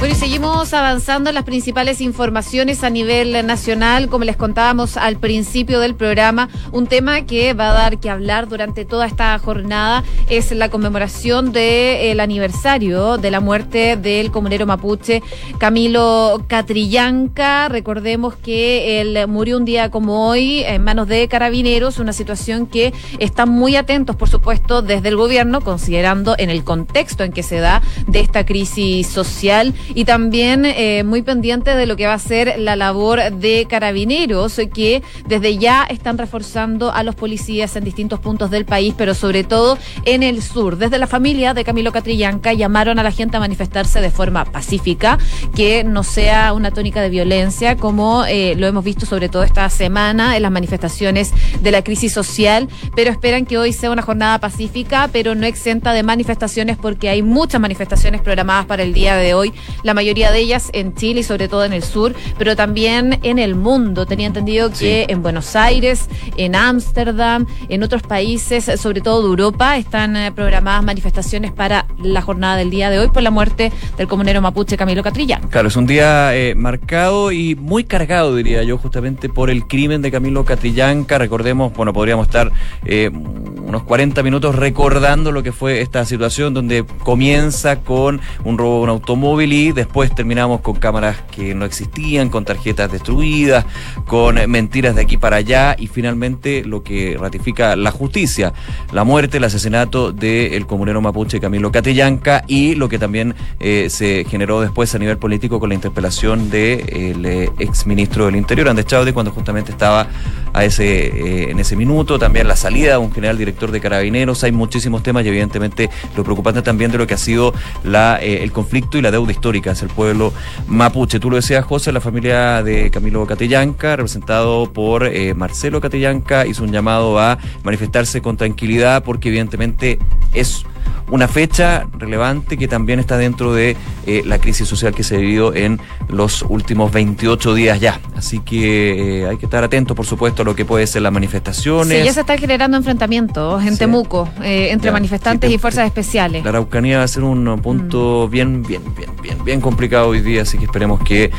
Bueno, 0.00 0.14
y 0.14 0.18
seguimos 0.18 0.72
avanzando 0.72 1.28
en 1.28 1.34
las 1.34 1.44
principales 1.44 2.00
informaciones 2.00 2.84
a 2.84 2.88
nivel 2.88 3.46
nacional, 3.46 4.08
como 4.08 4.24
les 4.24 4.34
contábamos 4.34 4.96
al 4.96 5.18
principio 5.18 5.78
del 5.78 5.94
programa, 5.94 6.48
un 6.72 6.86
tema 6.86 7.26
que 7.26 7.52
va 7.52 7.68
a 7.68 7.74
dar 7.74 8.00
que 8.00 8.08
hablar 8.08 8.48
durante 8.48 8.86
toda 8.86 9.04
esta 9.04 9.38
jornada 9.38 10.02
es 10.30 10.52
la 10.52 10.70
conmemoración 10.70 11.52
del 11.52 12.18
aniversario 12.18 13.18
de 13.18 13.30
la 13.30 13.40
muerte 13.40 13.98
del 13.98 14.30
comunero 14.30 14.64
mapuche 14.64 15.22
Camilo 15.58 16.46
Catrillanca. 16.48 17.68
Recordemos 17.68 18.36
que 18.36 19.02
él 19.02 19.28
murió 19.28 19.58
un 19.58 19.66
día 19.66 19.90
como 19.90 20.28
hoy 20.28 20.62
en 20.62 20.82
manos 20.82 21.08
de 21.08 21.28
carabineros, 21.28 21.98
una 21.98 22.14
situación 22.14 22.66
que 22.66 22.94
están 23.18 23.50
muy 23.50 23.76
atentos, 23.76 24.16
por 24.16 24.30
supuesto, 24.30 24.80
desde 24.80 25.10
el 25.10 25.16
gobierno, 25.16 25.60
considerando 25.60 26.36
en 26.38 26.48
el 26.48 26.64
contexto 26.64 27.22
en 27.22 27.32
que 27.32 27.42
se 27.42 27.58
da 27.58 27.82
de 28.06 28.20
esta 28.20 28.46
crisis 28.46 29.06
social 29.06 29.74
y 29.94 30.04
también 30.04 30.64
eh, 30.64 31.02
muy 31.04 31.22
pendiente 31.22 31.74
de 31.74 31.86
lo 31.86 31.96
que 31.96 32.06
va 32.06 32.14
a 32.14 32.18
ser 32.18 32.58
la 32.58 32.76
labor 32.76 33.32
de 33.32 33.66
carabineros, 33.68 34.60
que 34.72 35.02
desde 35.26 35.58
ya 35.58 35.84
están 35.84 36.18
reforzando 36.18 36.92
a 36.92 37.02
los 37.02 37.14
policías 37.14 37.76
en 37.76 37.84
distintos 37.84 38.20
puntos 38.20 38.50
del 38.50 38.64
país, 38.64 38.94
pero 38.96 39.14
sobre 39.14 39.44
todo 39.44 39.78
en 40.04 40.22
el 40.22 40.42
sur. 40.42 40.76
Desde 40.76 40.98
la 40.98 41.06
familia 41.06 41.54
de 41.54 41.64
Camilo 41.64 41.92
Catrillanca 41.92 42.52
llamaron 42.52 42.98
a 42.98 43.02
la 43.02 43.12
gente 43.12 43.36
a 43.36 43.40
manifestarse 43.40 44.00
de 44.00 44.10
forma 44.10 44.44
pacífica, 44.44 45.18
que 45.54 45.84
no 45.84 46.02
sea 46.02 46.52
una 46.52 46.70
tónica 46.70 47.00
de 47.02 47.10
violencia, 47.10 47.76
como 47.76 48.24
eh, 48.26 48.54
lo 48.56 48.66
hemos 48.66 48.84
visto 48.84 49.06
sobre 49.06 49.28
todo 49.28 49.42
esta 49.42 49.68
semana 49.70 50.36
en 50.36 50.42
las 50.42 50.52
manifestaciones 50.52 51.32
de 51.60 51.70
la 51.70 51.82
crisis 51.82 52.12
social, 52.12 52.68
pero 52.94 53.10
esperan 53.10 53.46
que 53.46 53.58
hoy 53.58 53.72
sea 53.72 53.90
una 53.90 54.02
jornada 54.02 54.38
pacífica, 54.38 55.08
pero 55.12 55.34
no 55.34 55.46
exenta 55.46 55.92
de 55.92 56.02
manifestaciones 56.02 56.76
porque 56.76 57.08
hay 57.08 57.22
muchas 57.22 57.60
manifestaciones 57.60 58.20
programadas 58.20 58.66
para 58.66 58.82
el 58.82 58.92
día 58.92 59.16
de 59.16 59.34
hoy 59.34 59.52
la 59.82 59.94
mayoría 59.94 60.30
de 60.30 60.38
ellas 60.38 60.70
en 60.72 60.94
Chile 60.94 61.20
y 61.20 61.22
sobre 61.22 61.48
todo 61.48 61.64
en 61.64 61.72
el 61.72 61.82
sur, 61.82 62.14
pero 62.38 62.56
también 62.56 63.18
en 63.22 63.38
el 63.38 63.54
mundo. 63.54 64.06
Tenía 64.06 64.26
entendido 64.26 64.70
que 64.70 65.06
en 65.08 65.22
Buenos 65.22 65.56
Aires, 65.56 66.08
en 66.36 66.54
Ámsterdam, 66.54 67.46
en 67.68 67.82
otros 67.82 68.02
países, 68.02 68.70
sobre 68.80 69.00
todo 69.00 69.22
de 69.22 69.28
Europa, 69.28 69.76
están 69.76 70.16
eh, 70.16 70.32
programadas 70.32 70.84
manifestaciones 70.84 71.52
para 71.52 71.86
la 72.02 72.22
jornada 72.22 72.56
del 72.56 72.70
día 72.70 72.90
de 72.90 72.98
hoy 72.98 73.08
por 73.08 73.22
la 73.22 73.30
muerte 73.30 73.72
del 73.96 74.08
comunero 74.08 74.40
mapuche 74.40 74.76
Camilo 74.76 75.02
Catrilla. 75.02 75.40
Claro, 75.50 75.68
es 75.68 75.76
un 75.76 75.86
día 75.86 76.36
eh, 76.36 76.54
marcado 76.54 77.32
y 77.32 77.54
muy 77.54 77.84
cargado, 77.84 78.34
diría 78.34 78.62
yo, 78.62 78.78
justamente 78.78 79.28
por 79.28 79.50
el 79.50 79.66
crimen 79.66 80.02
de 80.02 80.10
Camilo 80.10 80.44
Catrillanca. 80.44 81.18
Recordemos, 81.18 81.72
bueno, 81.72 81.92
podríamos 81.92 82.26
estar 82.26 82.50
eh, 82.84 83.10
unos 83.10 83.82
40 83.84 84.22
minutos 84.22 84.54
recordando 84.54 85.32
lo 85.32 85.42
que 85.42 85.52
fue 85.52 85.80
esta 85.80 86.04
situación 86.04 86.54
donde 86.54 86.84
comienza 87.04 87.80
con 87.80 88.20
un 88.44 88.58
robo 88.58 88.78
de 88.78 88.82
un 88.84 88.88
automóvil 88.90 89.52
y 89.52 89.69
después 89.72 90.14
terminamos 90.14 90.60
con 90.60 90.76
cámaras 90.76 91.16
que 91.30 91.54
no 91.54 91.64
existían, 91.64 92.30
con 92.30 92.44
tarjetas 92.44 92.90
destruidas, 92.90 93.64
con 94.06 94.36
mentiras 94.50 94.94
de 94.94 95.02
aquí 95.02 95.16
para 95.16 95.36
allá 95.36 95.76
y 95.78 95.86
finalmente 95.86 96.64
lo 96.64 96.82
que 96.82 97.16
ratifica 97.18 97.76
la 97.76 97.90
justicia, 97.90 98.52
la 98.92 99.04
muerte, 99.04 99.38
el 99.38 99.44
asesinato 99.44 100.12
del 100.12 100.66
comunero 100.66 101.00
mapuche 101.00 101.40
Camilo 101.40 101.70
Catillanca 101.70 102.44
y 102.46 102.74
lo 102.74 102.88
que 102.88 102.98
también 102.98 103.34
eh, 103.58 103.88
se 103.90 104.24
generó 104.28 104.60
después 104.60 104.94
a 104.94 104.98
nivel 104.98 105.18
político 105.18 105.60
con 105.60 105.68
la 105.68 105.74
interpelación 105.74 106.50
del 106.50 107.20
de, 107.22 107.44
eh, 107.44 107.50
ex 107.58 107.86
ministro 107.86 108.26
del 108.26 108.36
Interior, 108.36 108.68
Andrés 108.68 108.86
Chávez, 108.86 109.12
cuando 109.12 109.30
justamente 109.32 109.72
estaba 109.72 110.08
a 110.52 110.64
ese, 110.64 111.06
eh, 111.06 111.50
en 111.50 111.60
ese 111.60 111.76
minuto, 111.76 112.18
también 112.18 112.48
la 112.48 112.56
salida 112.56 112.92
de 112.92 112.98
un 112.98 113.12
general 113.12 113.38
director 113.38 113.70
de 113.70 113.80
carabineros, 113.80 114.42
hay 114.44 114.52
muchísimos 114.52 115.02
temas 115.02 115.24
y 115.24 115.28
evidentemente 115.28 115.90
lo 116.16 116.24
preocupante 116.24 116.62
también 116.62 116.90
de 116.90 116.98
lo 116.98 117.06
que 117.06 117.14
ha 117.14 117.18
sido 117.18 117.54
la, 117.84 118.16
el 118.16 118.50
conflicto 118.52 118.98
y 118.98 119.02
la 119.02 119.10
deuda 119.10 119.30
histórica 119.32 119.59
el 119.66 119.88
pueblo 119.88 120.32
mapuche. 120.66 121.20
Tú 121.20 121.30
lo 121.30 121.36
decías, 121.36 121.64
José, 121.64 121.92
la 121.92 122.00
familia 122.00 122.62
de 122.62 122.90
Camilo 122.90 123.26
Catillanca, 123.26 123.96
representado 123.96 124.72
por 124.72 125.06
eh, 125.06 125.34
Marcelo 125.34 125.80
Catillanca, 125.80 126.46
hizo 126.46 126.64
un 126.64 126.72
llamado 126.72 127.18
a 127.18 127.38
manifestarse 127.62 128.22
con 128.22 128.36
tranquilidad 128.36 129.04
porque 129.04 129.28
evidentemente 129.28 129.98
es 130.32 130.64
una 131.10 131.28
fecha 131.28 131.86
relevante 131.98 132.56
que 132.56 132.68
también 132.68 133.00
está 133.00 133.16
dentro 133.16 133.52
de 133.52 133.76
eh, 134.06 134.22
la 134.24 134.38
crisis 134.38 134.68
social 134.68 134.94
que 134.94 135.02
se 135.02 135.16
ha 135.16 135.18
vivido 135.18 135.54
en 135.54 135.80
los 136.08 136.42
últimos 136.42 136.92
28 136.92 137.54
días 137.54 137.80
ya. 137.80 138.00
Así 138.16 138.40
que 138.40 139.22
eh, 139.22 139.28
hay 139.28 139.36
que 139.36 139.46
estar 139.46 139.64
atentos, 139.64 139.96
por 139.96 140.06
supuesto, 140.06 140.42
a 140.42 140.44
lo 140.44 140.54
que 140.54 140.64
puede 140.64 140.86
ser 140.86 141.02
las 141.02 141.12
manifestaciones. 141.12 141.98
Sí, 141.98 142.04
ya 142.04 142.12
se 142.12 142.20
están 142.20 142.38
generando 142.38 142.76
enfrentamientos 142.76 143.64
en 143.64 143.76
Temuco 143.76 144.28
eh, 144.42 144.68
entre 144.70 144.90
manifestantes 144.90 145.50
y 145.50 145.58
fuerzas 145.58 145.86
especiales. 145.86 146.44
La 146.44 146.50
Araucanía 146.50 146.98
va 146.98 147.04
a 147.04 147.08
ser 147.08 147.24
un 147.24 147.60
punto 147.60 148.26
mm. 148.28 148.30
bien, 148.30 148.62
bien, 148.62 148.82
bien, 148.96 149.10
bien, 149.22 149.44
bien 149.44 149.60
complicado 149.60 150.08
hoy 150.08 150.20
día, 150.20 150.42
así 150.42 150.58
que 150.58 150.64
esperemos 150.64 151.00
que 151.02 151.30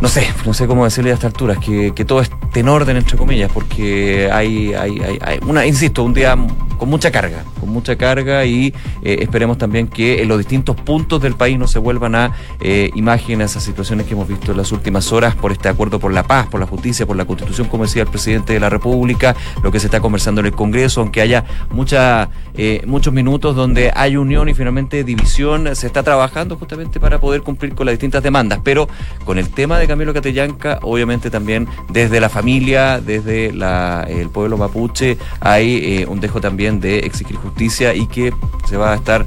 no 0.00 0.08
sé, 0.08 0.26
no 0.44 0.52
sé 0.52 0.66
cómo 0.66 0.84
decirle 0.84 1.10
a 1.10 1.14
estas 1.14 1.32
alturas, 1.32 1.58
que, 1.58 1.92
que 1.94 2.04
todo 2.04 2.20
esté 2.20 2.60
en 2.60 2.68
orden, 2.68 2.96
entre 2.96 3.16
comillas, 3.16 3.50
porque 3.50 4.28
hay, 4.30 4.74
hay, 4.74 5.00
hay, 5.00 5.18
hay, 5.22 5.38
una, 5.46 5.64
insisto, 5.64 6.04
un 6.04 6.12
día 6.12 6.36
con 6.76 6.88
mucha 6.88 7.10
carga, 7.10 7.44
con 7.60 7.70
mucha 7.70 7.96
carga 7.96 8.44
y 8.44 8.74
eh, 9.02 9.18
esperemos 9.20 9.58
también 9.58 9.88
que 9.88 10.22
en 10.22 10.28
los 10.28 10.38
distintos 10.38 10.76
puntos 10.76 11.20
del 11.22 11.34
país 11.34 11.58
no 11.58 11.66
se 11.66 11.78
vuelvan 11.78 12.14
a 12.14 12.32
eh, 12.60 12.90
imágenes, 12.94 13.52
esas 13.52 13.64
situaciones 13.64 14.06
que 14.06 14.14
hemos 14.14 14.28
visto 14.28 14.52
en 14.52 14.58
las 14.58 14.72
últimas 14.72 15.12
horas 15.12 15.34
por 15.34 15.52
este 15.52 15.68
acuerdo 15.68 15.98
por 15.98 16.12
la 16.12 16.22
paz, 16.22 16.46
por 16.46 16.60
la 16.60 16.66
justicia, 16.66 17.06
por 17.06 17.16
la 17.16 17.24
constitución, 17.24 17.68
como 17.68 17.84
decía 17.84 18.02
el 18.02 18.08
presidente 18.08 18.52
de 18.52 18.60
la 18.60 18.68
República, 18.68 19.34
lo 19.62 19.72
que 19.72 19.80
se 19.80 19.86
está 19.86 20.00
conversando 20.00 20.40
en 20.40 20.46
el 20.46 20.52
Congreso, 20.52 21.00
aunque 21.00 21.20
haya 21.20 21.44
mucha, 21.70 22.28
eh, 22.54 22.82
muchos 22.86 23.12
minutos 23.12 23.56
donde 23.56 23.92
hay 23.94 24.16
unión 24.16 24.48
y 24.48 24.54
finalmente 24.54 25.04
división, 25.04 25.74
se 25.74 25.86
está 25.86 26.02
trabajando 26.02 26.56
justamente 26.56 27.00
para 27.00 27.18
poder 27.18 27.42
cumplir 27.42 27.74
con 27.74 27.86
las 27.86 27.94
distintas 27.94 28.22
demandas, 28.22 28.60
pero 28.62 28.88
con 29.24 29.38
el 29.38 29.48
tema 29.50 29.78
de 29.78 29.86
Camilo 29.86 30.12
Catellanca, 30.12 30.78
obviamente 30.82 31.30
también 31.30 31.66
desde 31.88 32.20
la 32.20 32.28
familia, 32.28 33.00
desde 33.00 33.52
la, 33.52 34.06
el 34.08 34.28
pueblo 34.28 34.56
mapuche, 34.58 35.16
hay 35.40 36.04
un 36.08 36.20
dejo 36.20 36.40
también 36.40 36.65
de 36.74 36.98
exigir 37.00 37.36
justicia 37.36 37.94
y 37.94 38.06
que 38.06 38.32
se 38.68 38.76
va 38.76 38.92
a 38.92 38.96
estar 38.96 39.24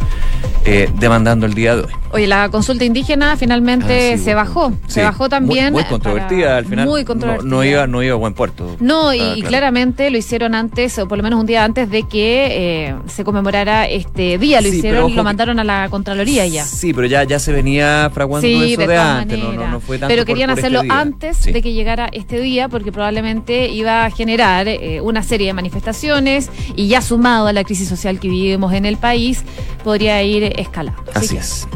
eh, 0.66 0.90
demandando 1.00 1.46
el 1.46 1.54
día 1.54 1.76
de 1.76 1.84
hoy. 1.84 1.94
Oye, 2.12 2.28
la 2.28 2.50
consulta 2.50 2.84
indígena 2.84 3.38
finalmente 3.38 4.14
ah, 4.14 4.18
se 4.18 4.34
bajó, 4.34 4.74
se 4.88 5.04
bajó 5.04 5.30
también. 5.30 5.72
Muy, 5.72 5.84
controvertida 5.84 6.58
al 6.58 6.66
final. 6.66 6.88
Muy 6.88 7.06
controvertida. 7.06 7.48
No, 7.48 7.64
iba, 7.64 7.88
no 7.88 8.04
iba 8.04 8.14
a 8.14 8.18
buen 8.18 8.34
puerto. 8.34 8.76
No, 8.80 9.14
y, 9.14 9.42
claramente 9.44 10.10
lo 10.10 10.18
hicieron 10.18 10.56
antes, 10.56 10.98
o 11.00 11.08
por 11.08 11.18
lo 11.18 11.24
menos 11.24 11.40
un 11.40 11.46
día 11.46 11.64
antes 11.64 11.90
de 11.90 12.04
que 12.04 12.48
eh, 12.88 12.96
se 13.08 13.24
conmemorara 13.24 13.86
este 13.86 14.38
día. 14.38 14.60
Lo 14.60 14.68
hicieron 14.68 15.12
y 15.12 15.14
lo 15.14 15.24
mandaron 15.24 15.60
a 15.60 15.64
la 15.64 15.88
Contraloría 15.90 16.46
ya. 16.48 16.66
Sí, 16.66 16.94
pero 16.94 17.08
ya, 17.08 17.24
ya 17.24 17.40
se 17.40 17.52
venía 17.52 18.10
fraguando 18.14 18.48
eso 18.48 18.82
de, 18.82 18.98
antes. 18.98 19.40
No, 19.40 19.80
fue 19.80 20.00
pero 20.00 20.26
querían 20.26 20.50
este 20.50 20.62
hacerlo 20.62 20.82
antes 20.90 21.44
de 21.44 21.62
que 21.62 21.74
llegara 21.74 22.10
este 22.12 22.40
día, 22.42 22.70
porque 22.70 22.92
probablemente 22.92 23.70
iba 23.70 24.06
a 24.06 24.10
generar 24.10 24.68
eh, 24.68 25.00
una 25.02 25.24
serie 25.24 25.48
de 25.48 25.54
manifestaciones 25.54 26.50
y 26.76 26.88
ya 26.88 27.02
sumar 27.02 27.29
a 27.38 27.54
la 27.54 27.64
crisis 27.64 27.88
social 27.88 28.20
que 28.20 28.28
vivimos 28.28 28.74
en 28.74 28.86
el 28.86 28.98
país, 28.98 29.44
podría 29.84 30.22
ir 30.24 30.44
escalando. 30.60 31.04
Así, 31.14 31.38
es. 31.38 31.68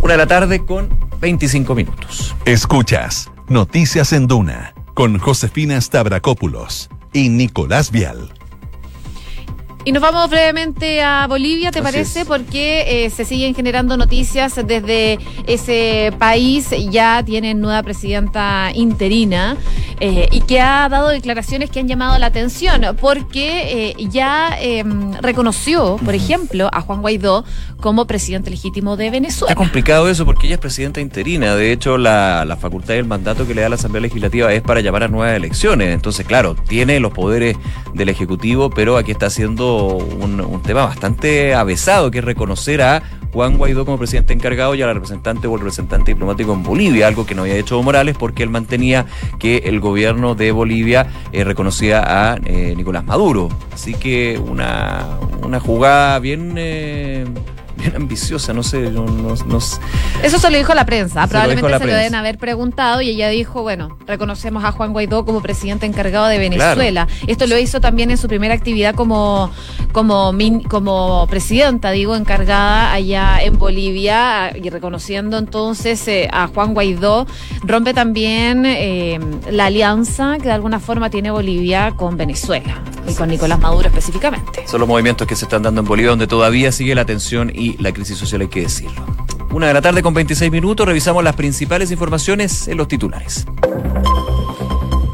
Una 0.00 0.12
de 0.12 0.18
la 0.18 0.26
tarde 0.26 0.64
con 0.64 0.88
25 1.20 1.74
minutos. 1.74 2.34
Escuchas 2.44 3.30
Noticias 3.48 4.12
en 4.12 4.26
Duna 4.26 4.74
con 4.94 5.18
Josefina 5.18 5.80
Stavrakopoulos 5.80 6.90
y 7.12 7.28
Nicolás 7.28 7.90
Vial. 7.90 8.32
Y 9.86 9.92
nos 9.92 10.02
vamos 10.02 10.28
brevemente 10.28 11.00
a 11.00 11.28
Bolivia, 11.28 11.70
¿te 11.70 11.78
Así 11.78 11.84
parece? 11.84 12.20
es. 12.22 12.26
Porque 12.26 13.04
eh, 13.06 13.10
se 13.10 13.24
siguen 13.24 13.54
generando 13.54 13.96
noticias 13.96 14.56
desde 14.66 15.16
ese 15.46 16.12
país. 16.18 16.70
Ya 16.90 17.22
tienen 17.24 17.60
nueva 17.60 17.84
presidenta 17.84 18.72
interina 18.74 19.56
eh, 20.00 20.28
y 20.32 20.40
que 20.40 20.60
ha 20.60 20.88
dado 20.88 21.10
declaraciones 21.10 21.70
que 21.70 21.78
han 21.78 21.86
llamado 21.86 22.18
la 22.18 22.26
atención 22.26 22.82
porque 23.00 23.90
eh, 23.90 24.08
ya 24.10 24.58
eh, 24.60 24.82
reconoció, 25.22 26.00
por 26.04 26.16
ejemplo, 26.16 26.68
a 26.72 26.80
Juan 26.80 27.00
Guaidó 27.00 27.44
como 27.80 28.06
presidente 28.08 28.50
legítimo 28.50 28.96
de 28.96 29.04
Está 29.06 29.12
Venezuela. 29.12 29.54
complicado 29.54 30.08
eso 30.10 30.24
porque 30.24 30.46
ella 30.48 30.54
es 30.56 30.60
presidenta 30.60 31.00
interina. 31.00 31.54
De 31.54 31.70
hecho, 31.70 31.96
la, 31.96 32.44
la 32.44 32.56
facultad 32.56 32.94
y 32.94 32.98
el 32.98 33.04
mandato 33.04 33.46
que 33.46 33.54
le 33.54 33.62
da 33.62 33.68
la 33.68 33.76
Asamblea 33.76 34.02
Legislativa 34.02 34.52
es 34.52 34.62
para 34.62 34.80
llamar 34.80 35.04
a 35.04 35.08
nuevas 35.08 35.36
elecciones. 35.36 35.94
Entonces, 35.94 36.26
claro, 36.26 36.56
tiene 36.66 36.98
los 36.98 37.12
poderes 37.12 37.56
del 37.94 38.08
Ejecutivo, 38.08 38.68
pero 38.68 38.96
aquí 38.96 39.12
está 39.12 39.26
haciendo 39.26 39.75
un, 39.76 40.62
tema 40.62 40.84
bastante 40.84 41.54
avesado, 41.54 42.10
que 42.10 42.18
es 42.18 42.24
reconocer 42.24 42.82
a 42.82 43.02
Juan 43.32 43.56
Guaidó 43.56 43.84
como 43.84 43.98
presidente 43.98 44.32
encargado 44.32 44.74
y 44.74 44.82
a 44.82 44.86
la 44.86 44.94
representante 44.94 45.46
o 45.46 45.54
el 45.54 45.60
representante 45.60 46.12
diplomático 46.12 46.52
en 46.52 46.62
Bolivia, 46.62 47.06
algo 47.06 47.26
que 47.26 47.34
no 47.34 47.42
había 47.42 47.56
hecho 47.56 47.80
Morales 47.82 48.16
porque 48.18 48.42
él 48.42 48.50
mantenía 48.50 49.06
que 49.38 49.58
el 49.58 49.78
gobierno 49.78 50.34
de 50.34 50.50
Bolivia 50.52 51.06
eh, 51.32 51.44
reconocía 51.44 52.02
a 52.04 52.38
eh, 52.44 52.74
Nicolás 52.76 53.04
Maduro. 53.04 53.48
Así 53.72 53.94
que 53.94 54.38
una, 54.38 55.18
una 55.42 55.60
jugada 55.60 56.18
bien... 56.18 56.54
eh, 56.56 57.26
bien 57.76 57.94
ambiciosa, 57.96 58.52
no 58.52 58.62
sé, 58.62 58.90
no, 58.90 59.04
no- 59.06 59.34
no- 59.46 59.58
Eso 59.58 60.38
se 60.38 60.50
lo 60.50 60.56
dijo 60.56 60.74
la 60.74 60.84
prensa. 60.86 61.14
Se 61.14 61.26
lo 61.26 61.28
Probablemente 61.30 61.78
se 61.78 61.84
lo 61.86 61.92
deben 61.98 62.14
haber 62.14 62.38
preguntado 62.38 63.00
y 63.02 63.10
ella 63.10 63.28
dijo, 63.28 63.62
bueno, 63.62 63.98
reconocemos 64.06 64.64
a 64.64 64.72
Juan 64.72 64.92
Guaidó 64.92 65.24
como 65.24 65.40
presidente 65.42 65.86
encargado 65.86 66.26
de 66.26 66.38
Venezuela. 66.38 67.06
Esto 67.26 67.46
lo 67.46 67.58
hizo 67.58 67.80
también 67.80 68.10
en 68.10 68.18
su 68.18 68.28
primera 68.28 68.54
actividad 68.54 68.94
como, 68.94 69.50
como, 69.92 70.32
min- 70.32 70.62
como 70.62 71.26
presidenta, 71.28 71.90
digo, 71.90 72.16
encargada 72.16 72.92
allá 72.92 73.42
en 73.42 73.58
Bolivia 73.58 74.52
y 74.56 74.70
reconociendo 74.70 75.38
entonces 75.38 76.06
eh, 76.08 76.28
a 76.32 76.46
Juan 76.48 76.74
Guaidó. 76.74 77.26
Rompe 77.62 77.94
también 77.94 78.64
eh, 78.66 79.18
la 79.50 79.66
alianza 79.66 80.36
que 80.38 80.44
de 80.44 80.52
alguna 80.52 80.80
forma 80.80 81.10
tiene 81.10 81.30
Bolivia 81.30 81.92
con 81.96 82.16
Venezuela 82.16 82.82
y 83.08 83.14
con 83.14 83.28
Nicolás 83.28 83.58
Maduro 83.58 83.88
específicamente. 83.88 84.66
Son 84.66 84.80
los 84.80 84.88
movimientos 84.88 85.26
que 85.26 85.36
se 85.36 85.44
están 85.44 85.62
dando 85.62 85.80
en 85.80 85.86
Bolivia, 85.86 86.10
donde 86.10 86.26
todavía 86.26 86.72
sigue 86.72 86.94
la 86.94 87.04
tensión 87.04 87.50
y 87.54 87.76
la 87.78 87.92
crisis 87.92 88.18
social, 88.18 88.40
hay 88.40 88.48
que 88.48 88.62
decirlo. 88.62 89.04
Una 89.50 89.68
de 89.68 89.74
la 89.74 89.80
tarde 89.80 90.02
con 90.02 90.12
26 90.12 90.50
minutos, 90.50 90.86
revisamos 90.86 91.24
las 91.24 91.34
principales 91.34 91.90
informaciones 91.90 92.68
en 92.68 92.76
los 92.76 92.88
titulares. 92.88 93.46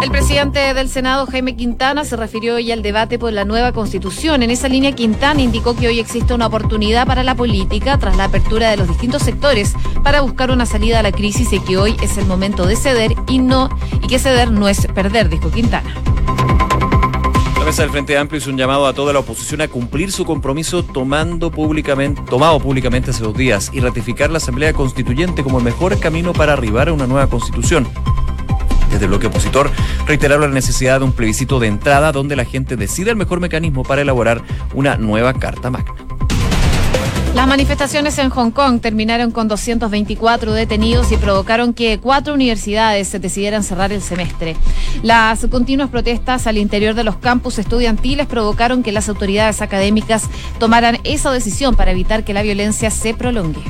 El 0.02 0.10
presidente 0.10 0.74
del 0.74 0.88
Senado, 0.88 1.26
Jaime 1.26 1.54
Quintana, 1.54 2.04
se 2.04 2.16
refirió 2.16 2.56
hoy 2.56 2.72
al 2.72 2.82
debate 2.82 3.20
por 3.20 3.32
la 3.32 3.44
nueva 3.44 3.70
constitución. 3.70 4.42
En 4.42 4.50
esa 4.50 4.68
línea, 4.68 4.90
Quintana 4.90 5.40
indicó 5.40 5.76
que 5.76 5.86
hoy 5.86 6.00
existe 6.00 6.34
una 6.34 6.48
oportunidad 6.48 7.06
para 7.06 7.22
la 7.22 7.36
política 7.36 7.96
tras 7.98 8.16
la 8.16 8.24
apertura 8.24 8.68
de 8.70 8.78
los 8.78 8.88
distintos 8.88 9.22
sectores 9.22 9.74
para 10.02 10.20
buscar 10.20 10.50
una 10.50 10.66
salida 10.66 10.98
a 10.98 11.02
la 11.04 11.12
crisis 11.12 11.52
y 11.52 11.60
que 11.60 11.76
hoy 11.76 11.96
es 12.02 12.18
el 12.18 12.26
momento 12.26 12.66
de 12.66 12.74
ceder 12.74 13.14
y 13.28 13.38
no 13.38 13.68
y 14.02 14.08
que 14.08 14.18
ceder 14.18 14.50
no 14.50 14.68
es 14.68 14.88
perder, 14.88 15.28
dijo 15.28 15.52
Quintana. 15.52 15.94
La 17.62 17.66
mesa 17.66 17.82
del 17.82 17.92
Frente 17.92 18.18
Amplio 18.18 18.38
hizo 18.38 18.50
un 18.50 18.58
llamado 18.58 18.88
a 18.88 18.92
toda 18.92 19.12
la 19.12 19.20
oposición 19.20 19.60
a 19.60 19.68
cumplir 19.68 20.10
su 20.10 20.24
compromiso 20.24 20.82
tomando 20.82 21.52
públicamente, 21.52 22.20
tomado 22.28 22.58
públicamente 22.58 23.12
hace 23.12 23.22
dos 23.22 23.36
días 23.36 23.70
y 23.72 23.78
ratificar 23.78 24.32
la 24.32 24.38
Asamblea 24.38 24.72
Constituyente 24.72 25.44
como 25.44 25.58
el 25.58 25.64
mejor 25.64 26.00
camino 26.00 26.32
para 26.32 26.54
arribar 26.54 26.88
a 26.88 26.92
una 26.92 27.06
nueva 27.06 27.28
constitución. 27.28 27.86
Desde 28.90 29.04
el 29.04 29.10
bloque 29.10 29.28
opositor 29.28 29.70
reiteraron 30.08 30.50
la 30.50 30.54
necesidad 30.56 30.98
de 30.98 31.04
un 31.04 31.12
plebiscito 31.12 31.60
de 31.60 31.68
entrada 31.68 32.10
donde 32.10 32.34
la 32.34 32.44
gente 32.44 32.74
decida 32.74 33.12
el 33.12 33.16
mejor 33.16 33.38
mecanismo 33.38 33.84
para 33.84 34.02
elaborar 34.02 34.42
una 34.74 34.96
nueva 34.96 35.32
Carta 35.32 35.70
Magna. 35.70 36.01
Las 37.34 37.48
manifestaciones 37.48 38.18
en 38.18 38.28
Hong 38.28 38.50
Kong 38.50 38.80
terminaron 38.80 39.30
con 39.30 39.48
224 39.48 40.52
detenidos 40.52 41.10
y 41.12 41.16
provocaron 41.16 41.72
que 41.72 41.98
cuatro 41.98 42.34
universidades 42.34 43.08
se 43.08 43.18
decidieran 43.18 43.62
cerrar 43.62 43.90
el 43.90 44.02
semestre. 44.02 44.54
Las 45.02 45.46
continuas 45.46 45.88
protestas 45.88 46.46
al 46.46 46.58
interior 46.58 46.94
de 46.94 47.04
los 47.04 47.16
campus 47.16 47.58
estudiantiles 47.58 48.26
provocaron 48.26 48.82
que 48.82 48.92
las 48.92 49.08
autoridades 49.08 49.62
académicas 49.62 50.24
tomaran 50.58 50.98
esa 51.04 51.32
decisión 51.32 51.74
para 51.74 51.92
evitar 51.92 52.22
que 52.22 52.34
la 52.34 52.42
violencia 52.42 52.90
se 52.90 53.14
prolongue. 53.14 53.62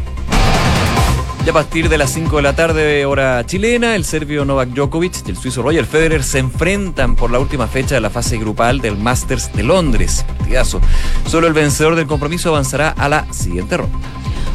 Ya 1.45 1.51
a 1.51 1.55
partir 1.55 1.89
de 1.89 1.99
las 1.99 2.11
5 2.11 2.37
de 2.37 2.43
la 2.43 2.55
tarde, 2.55 3.05
hora 3.05 3.45
chilena, 3.45 3.97
el 3.97 4.05
serbio 4.05 4.45
Novak 4.45 4.69
Djokovic 4.69 5.27
y 5.27 5.31
el 5.31 5.37
suizo 5.37 5.63
Roger 5.63 5.87
Federer 5.87 6.23
se 6.23 6.39
enfrentan 6.39 7.17
por 7.17 7.33
la 7.33 7.41
última 7.41 7.67
fecha 7.67 7.97
de 7.97 8.01
la 8.01 8.11
fase 8.11 8.39
grupal 8.39 8.81
del 8.81 8.97
Masters 8.97 9.53
de 9.53 9.65
Londres. 9.65 10.25
Partidazo. 10.39 10.81
Solo 11.27 11.49
el 11.49 11.53
vencedor 11.53 11.97
del 11.97 12.07
compromiso 12.07 12.51
avanzará 12.51 12.91
a 12.91 13.09
la 13.09 13.33
siguiente 13.33 13.77
ronda. 13.77 13.99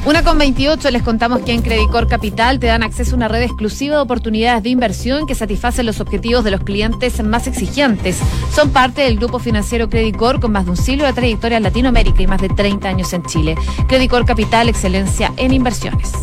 Una 0.06 0.24
con 0.24 0.38
28 0.38 0.90
les 0.92 1.04
contamos 1.04 1.42
que 1.42 1.52
en 1.52 1.62
Credicor 1.62 2.08
Capital 2.08 2.60
te 2.60 2.68
dan 2.68 2.84
acceso 2.84 3.12
a 3.12 3.18
una 3.18 3.28
red 3.28 3.42
exclusiva 3.42 3.98
de 3.98 4.02
oportunidades 4.04 4.64
de 4.64 4.70
inversión 4.70 5.28
que 5.28 5.36
satisfacen 5.36 5.86
los 5.86 6.00
objetivos 6.00 6.46
de 6.46 6.52
los 6.52 6.62
clientes 6.62 7.22
más 7.22 7.48
exigentes. 7.48 8.18
Son 8.56 8.70
parte 8.70 9.02
del 9.02 9.18
grupo 9.18 9.40
financiero 9.40 9.90
Credicor 9.90 10.40
con 10.40 10.54
más 10.54 10.64
de 10.64 10.72
un 10.72 10.78
siglo 10.78 11.04
de 11.04 11.12
trayectoria 11.12 11.58
en 11.58 11.64
Latinoamérica 11.64 12.24
y 12.24 12.28
más 12.28 12.40
de 12.40 12.48
30 12.48 12.88
años 12.88 13.12
en 13.12 13.24
Chile. 13.24 13.56
Credicor 13.90 14.26
Capital, 14.26 14.70
excelencia 14.70 15.34
en 15.36 15.52
inversiones. 15.52 16.14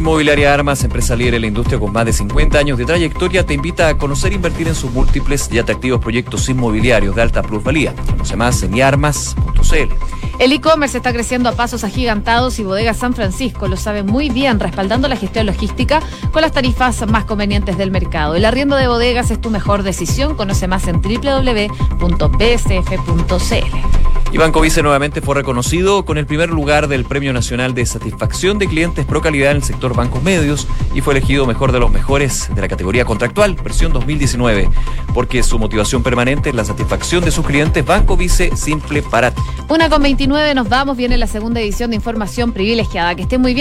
Inmobiliaria 0.00 0.54
Armas, 0.54 0.82
empresa 0.82 1.14
líder 1.14 1.34
en 1.34 1.42
la 1.42 1.46
industria 1.48 1.78
con 1.78 1.92
más 1.92 2.06
de 2.06 2.14
50 2.14 2.58
años 2.58 2.78
de 2.78 2.86
trayectoria, 2.86 3.44
te 3.44 3.52
invita 3.52 3.86
a 3.88 3.98
conocer 3.98 4.32
e 4.32 4.36
invertir 4.36 4.66
en 4.66 4.74
sus 4.74 4.90
múltiples 4.90 5.50
y 5.52 5.58
atractivos 5.58 6.00
proyectos 6.00 6.48
inmobiliarios 6.48 7.14
de 7.14 7.20
alta 7.20 7.42
plusvalía. 7.42 7.94
Conoce 8.06 8.34
más 8.34 8.62
en 8.62 8.74
iarmas.cl. 8.74 9.92
El 10.38 10.52
e-commerce 10.52 10.96
está 10.96 11.12
creciendo 11.12 11.50
a 11.50 11.52
pasos 11.52 11.84
agigantados 11.84 12.58
y 12.58 12.64
Bodega 12.64 12.94
San 12.94 13.12
Francisco 13.12 13.68
lo 13.68 13.76
sabe 13.76 14.02
muy 14.02 14.30
bien, 14.30 14.58
respaldando 14.58 15.06
la 15.06 15.16
gestión 15.16 15.44
logística 15.44 16.00
con 16.32 16.40
las 16.40 16.52
tarifas 16.52 17.06
más 17.06 17.26
convenientes 17.26 17.76
del 17.76 17.90
mercado. 17.90 18.36
El 18.36 18.46
arriendo 18.46 18.76
de 18.76 18.88
bodegas 18.88 19.30
es 19.30 19.38
tu 19.38 19.50
mejor 19.50 19.82
decisión. 19.82 20.34
Conoce 20.34 20.66
más 20.66 20.88
en 20.88 21.02
www.bsf.cl. 21.02 22.00
Y 24.32 24.38
Banco 24.38 24.60
Vice 24.60 24.80
nuevamente 24.82 25.20
fue 25.20 25.34
reconocido 25.34 26.04
con 26.04 26.16
el 26.16 26.24
primer 26.24 26.50
lugar 26.50 26.86
del 26.86 27.04
Premio 27.04 27.32
Nacional 27.32 27.74
de 27.74 27.84
Satisfacción 27.84 28.60
de 28.60 28.68
Clientes 28.68 29.04
Pro 29.04 29.20
Calidad 29.20 29.50
en 29.50 29.56
el 29.56 29.64
sector 29.64 29.89
bancos 29.96 30.22
medios 30.22 30.66
y 30.94 31.00
fue 31.00 31.14
elegido 31.14 31.46
mejor 31.46 31.72
de 31.72 31.80
los 31.80 31.90
mejores 31.90 32.48
de 32.54 32.60
la 32.60 32.68
categoría 32.68 33.04
contractual, 33.04 33.54
versión 33.54 33.92
2019, 33.92 34.68
porque 35.14 35.42
su 35.42 35.58
motivación 35.58 36.02
permanente 36.02 36.50
es 36.50 36.54
la 36.54 36.64
satisfacción 36.64 37.24
de 37.24 37.30
sus 37.30 37.46
clientes. 37.46 37.84
Banco 37.84 38.16
Vice, 38.16 38.56
simple 38.56 39.02
para 39.02 39.30
ti. 39.30 39.42
Una 39.68 39.88
con 39.88 40.02
29 40.02 40.54
nos 40.54 40.68
vamos, 40.68 40.96
viene 40.96 41.16
la 41.16 41.26
segunda 41.26 41.60
edición 41.60 41.90
de 41.90 41.96
Información 41.96 42.52
Privilegiada. 42.52 43.14
Que 43.14 43.22
esté 43.22 43.38
muy 43.38 43.54
bien. 43.54 43.58